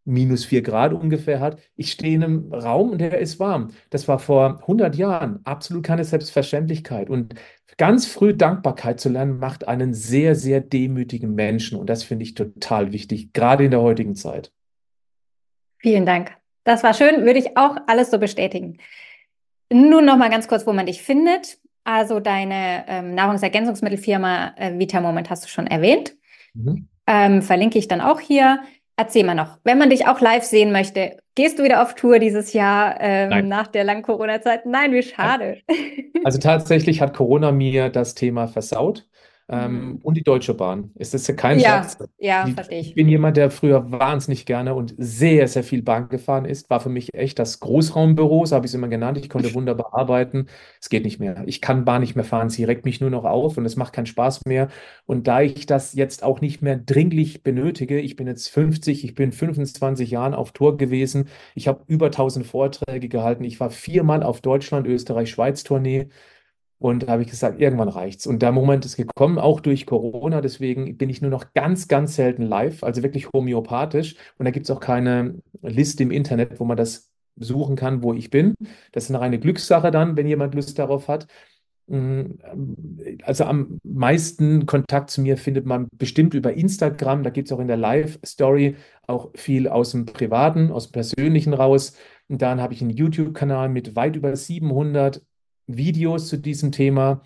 [0.06, 1.58] minus vier Grad ungefähr hat.
[1.76, 3.72] Ich stehe in einem Raum und der ist warm.
[3.90, 7.10] Das war vor 100 Jahren absolut keine Selbstverständlichkeit.
[7.10, 7.34] Und
[7.76, 11.78] ganz früh Dankbarkeit zu lernen, macht einen sehr, sehr demütigen Menschen.
[11.78, 14.52] Und das finde ich total wichtig, gerade in der heutigen Zeit.
[15.78, 16.32] Vielen Dank.
[16.64, 18.78] Das war schön, würde ich auch alles so bestätigen.
[19.72, 21.58] Nun noch mal ganz kurz, wo man dich findet.
[21.84, 26.16] Also deine ähm, Nahrungsergänzungsmittelfirma äh, Vitamoment hast du schon erwähnt.
[26.54, 26.88] Mhm.
[27.06, 28.60] Ähm, verlinke ich dann auch hier.
[28.96, 32.18] Erzähl mal noch, wenn man dich auch live sehen möchte, gehst du wieder auf Tour
[32.18, 34.66] dieses Jahr ähm, nach der langen Corona-Zeit?
[34.66, 35.58] Nein, wie schade.
[36.24, 39.06] Also tatsächlich hat Corona mir das Thema versaut.
[39.48, 39.96] Ähm, mhm.
[40.02, 40.90] und die Deutsche Bahn.
[40.96, 41.98] Ist das ja kein ja, Scherz?
[42.18, 42.88] Ja, verstehe ich.
[42.88, 46.68] Ich bin jemand, der früher wahnsinnig gerne und sehr, sehr viel Bahn gefahren ist.
[46.68, 49.18] War für mich echt das Großraumbüro, so habe ich es immer genannt.
[49.18, 50.46] Ich konnte wunderbar arbeiten.
[50.80, 51.44] Es geht nicht mehr.
[51.46, 52.50] Ich kann Bahn nicht mehr fahren.
[52.50, 54.66] Sie regt mich nur noch auf und es macht keinen Spaß mehr.
[55.06, 59.14] Und da ich das jetzt auch nicht mehr dringlich benötige, ich bin jetzt 50, ich
[59.14, 61.28] bin 25 Jahren auf Tour gewesen.
[61.54, 63.44] Ich habe über 1000 Vorträge gehalten.
[63.44, 66.08] Ich war viermal auf Deutschland, Österreich, Schweiz Tournee
[66.78, 68.26] Und da habe ich gesagt, irgendwann reicht's.
[68.26, 70.40] Und der Moment ist gekommen, auch durch Corona.
[70.40, 74.16] Deswegen bin ich nur noch ganz, ganz selten live, also wirklich homöopathisch.
[74.38, 78.12] Und da gibt es auch keine Liste im Internet, wo man das suchen kann, wo
[78.14, 78.54] ich bin.
[78.92, 81.26] Das ist eine reine Glückssache dann, wenn jemand Lust darauf hat.
[81.86, 82.32] Mm,
[83.22, 87.22] also am meisten Kontakt zu mir findet man bestimmt über Instagram.
[87.22, 91.54] Da gibt es auch in der Live-Story auch viel aus dem Privaten, aus dem Persönlichen
[91.54, 91.96] raus.
[92.28, 95.22] Und dann habe ich einen YouTube-Kanal mit weit über 700
[95.66, 97.22] Videos zu diesem Thema.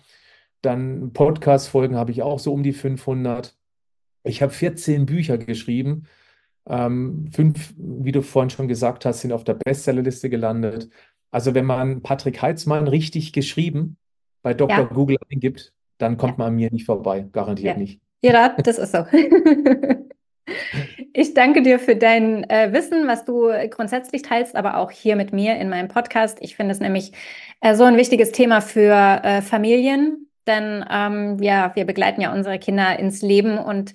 [0.61, 3.57] Dann Podcast-Folgen habe ich auch so um die 500.
[4.23, 6.07] Ich habe 14 Bücher geschrieben.
[6.67, 10.89] Ähm, fünf, wie du vorhin schon gesagt hast, sind auf der Bestsellerliste gelandet.
[11.31, 13.97] Also wenn man Patrick Heitzmann richtig geschrieben
[14.43, 14.77] bei Dr.
[14.77, 14.83] Ja.
[14.83, 16.37] Google eingibt, dann kommt ja.
[16.39, 17.81] man an mir nicht vorbei, garantiert ja.
[17.81, 18.01] nicht.
[18.21, 19.05] Ja, das ist so.
[21.13, 25.33] Ich danke dir für dein äh, Wissen, was du grundsätzlich teilst, aber auch hier mit
[25.33, 26.37] mir in meinem Podcast.
[26.41, 27.11] Ich finde es nämlich
[27.59, 32.59] äh, so ein wichtiges Thema für äh, Familien, denn ähm, ja, wir begleiten ja unsere
[32.59, 33.93] Kinder ins Leben und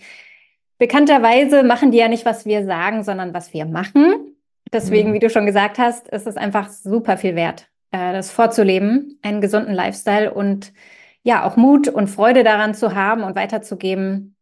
[0.79, 4.37] bekannterweise machen die ja nicht, was wir sagen, sondern was wir machen.
[4.73, 5.15] Deswegen, mhm.
[5.15, 9.41] wie du schon gesagt hast, ist es einfach super viel wert, äh, das vorzuleben, einen
[9.41, 10.73] gesunden Lifestyle und
[11.23, 14.36] ja, auch Mut und Freude daran zu haben und weiterzugeben,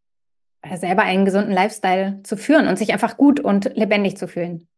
[0.74, 4.68] selber einen gesunden Lifestyle zu führen und sich einfach gut und lebendig zu fühlen.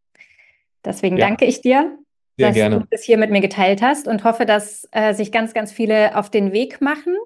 [0.84, 1.26] Deswegen ja.
[1.26, 1.99] danke ich dir,
[2.37, 2.80] Sehr dass gerne.
[2.80, 6.16] du das hier mit mir geteilt hast und hoffe, dass äh, sich ganz, ganz viele
[6.16, 7.16] auf den Weg machen.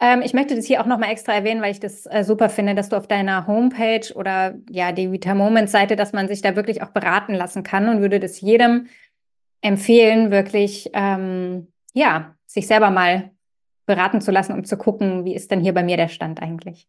[0.00, 2.74] Ähm, ich möchte das hier auch nochmal extra erwähnen, weil ich das äh, super finde,
[2.74, 6.56] dass du auf deiner Homepage oder ja, die Vita Moments Seite, dass man sich da
[6.56, 8.88] wirklich auch beraten lassen kann und würde das jedem
[9.62, 13.30] empfehlen, wirklich, ähm, ja, sich selber mal
[13.86, 16.88] beraten zu lassen, um zu gucken, wie ist denn hier bei mir der Stand eigentlich.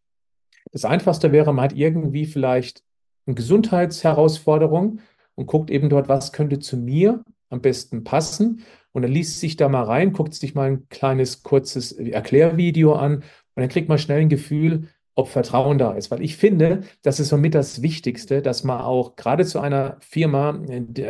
[0.70, 2.82] Das Einfachste wäre, man hat irgendwie vielleicht
[3.26, 5.00] eine Gesundheitsherausforderung
[5.34, 8.64] und guckt eben dort, was könnte zu mir am besten passen.
[8.92, 13.16] Und dann liest sich da mal rein, guckt sich mal ein kleines, kurzes Erklärvideo an
[13.16, 13.22] und
[13.56, 16.10] dann kriegt man schnell ein Gefühl, ob Vertrauen da ist.
[16.10, 20.58] Weil ich finde, das ist somit das Wichtigste, dass man auch gerade zu einer Firma,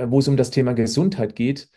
[0.07, 1.69] wo es um das Thema Gesundheit geht,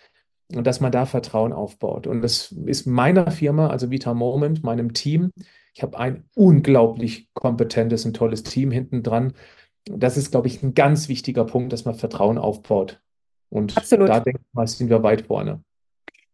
[0.54, 2.06] und dass man da Vertrauen aufbaut.
[2.06, 5.32] Und das ist meiner Firma, also Vita Moment, meinem Team,
[5.76, 9.34] ich habe ein unglaublich kompetentes und tolles Team hinten dran.
[9.86, 13.02] Das ist, glaube ich, ein ganz wichtiger Punkt, dass man Vertrauen aufbaut.
[13.50, 14.08] Und Absolut.
[14.08, 15.62] da denke ich mal, sind wir weit vorne.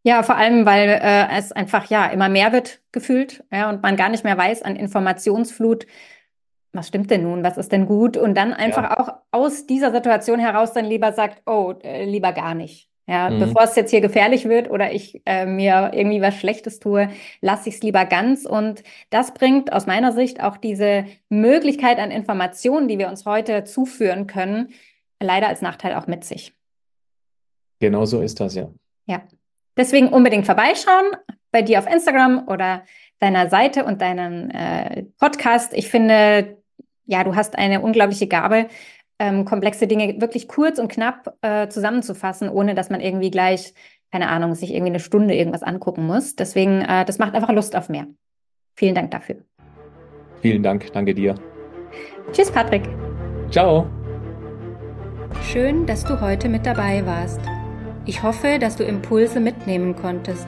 [0.04, 3.98] Ja, vor allem, weil äh, es einfach ja immer mehr wird gefühlt ja, und man
[3.98, 5.88] gar nicht mehr weiß an Informationsflut,
[6.72, 9.00] was stimmt denn nun, was ist denn gut und dann einfach ja.
[9.00, 12.91] auch aus dieser Situation heraus dann lieber sagt, oh, äh, lieber gar nicht.
[13.12, 13.40] Ja, mhm.
[13.40, 17.10] bevor es jetzt hier gefährlich wird oder ich äh, mir irgendwie was Schlechtes tue,
[17.42, 18.46] lasse ich es lieber ganz.
[18.46, 23.66] Und das bringt aus meiner Sicht auch diese Möglichkeit an Informationen, die wir uns heute
[23.66, 24.70] zuführen können,
[25.20, 26.54] leider als Nachteil auch mit sich.
[27.82, 28.70] Genau so ist das, ja.
[29.08, 29.24] Ja.
[29.76, 31.12] Deswegen unbedingt vorbeischauen
[31.52, 32.86] bei dir auf Instagram oder
[33.20, 35.74] deiner Seite und deinem äh, Podcast.
[35.74, 36.64] Ich finde,
[37.08, 38.70] ja, du hast eine unglaubliche Gabe,
[39.22, 43.76] ähm, komplexe Dinge wirklich kurz und knapp äh, zusammenzufassen, ohne dass man irgendwie gleich,
[44.12, 46.36] keine Ahnung, sich irgendwie eine Stunde irgendwas angucken muss.
[46.36, 48.08] Deswegen, äh, das macht einfach Lust auf mehr.
[48.76, 49.38] Vielen Dank dafür.
[50.42, 51.36] Vielen Dank, danke dir.
[52.32, 52.82] Tschüss, Patrick.
[53.52, 53.86] Ciao.
[55.44, 57.42] Schön, dass du heute mit dabei warst.
[58.08, 60.48] Ich hoffe, dass du Impulse mitnehmen konntest.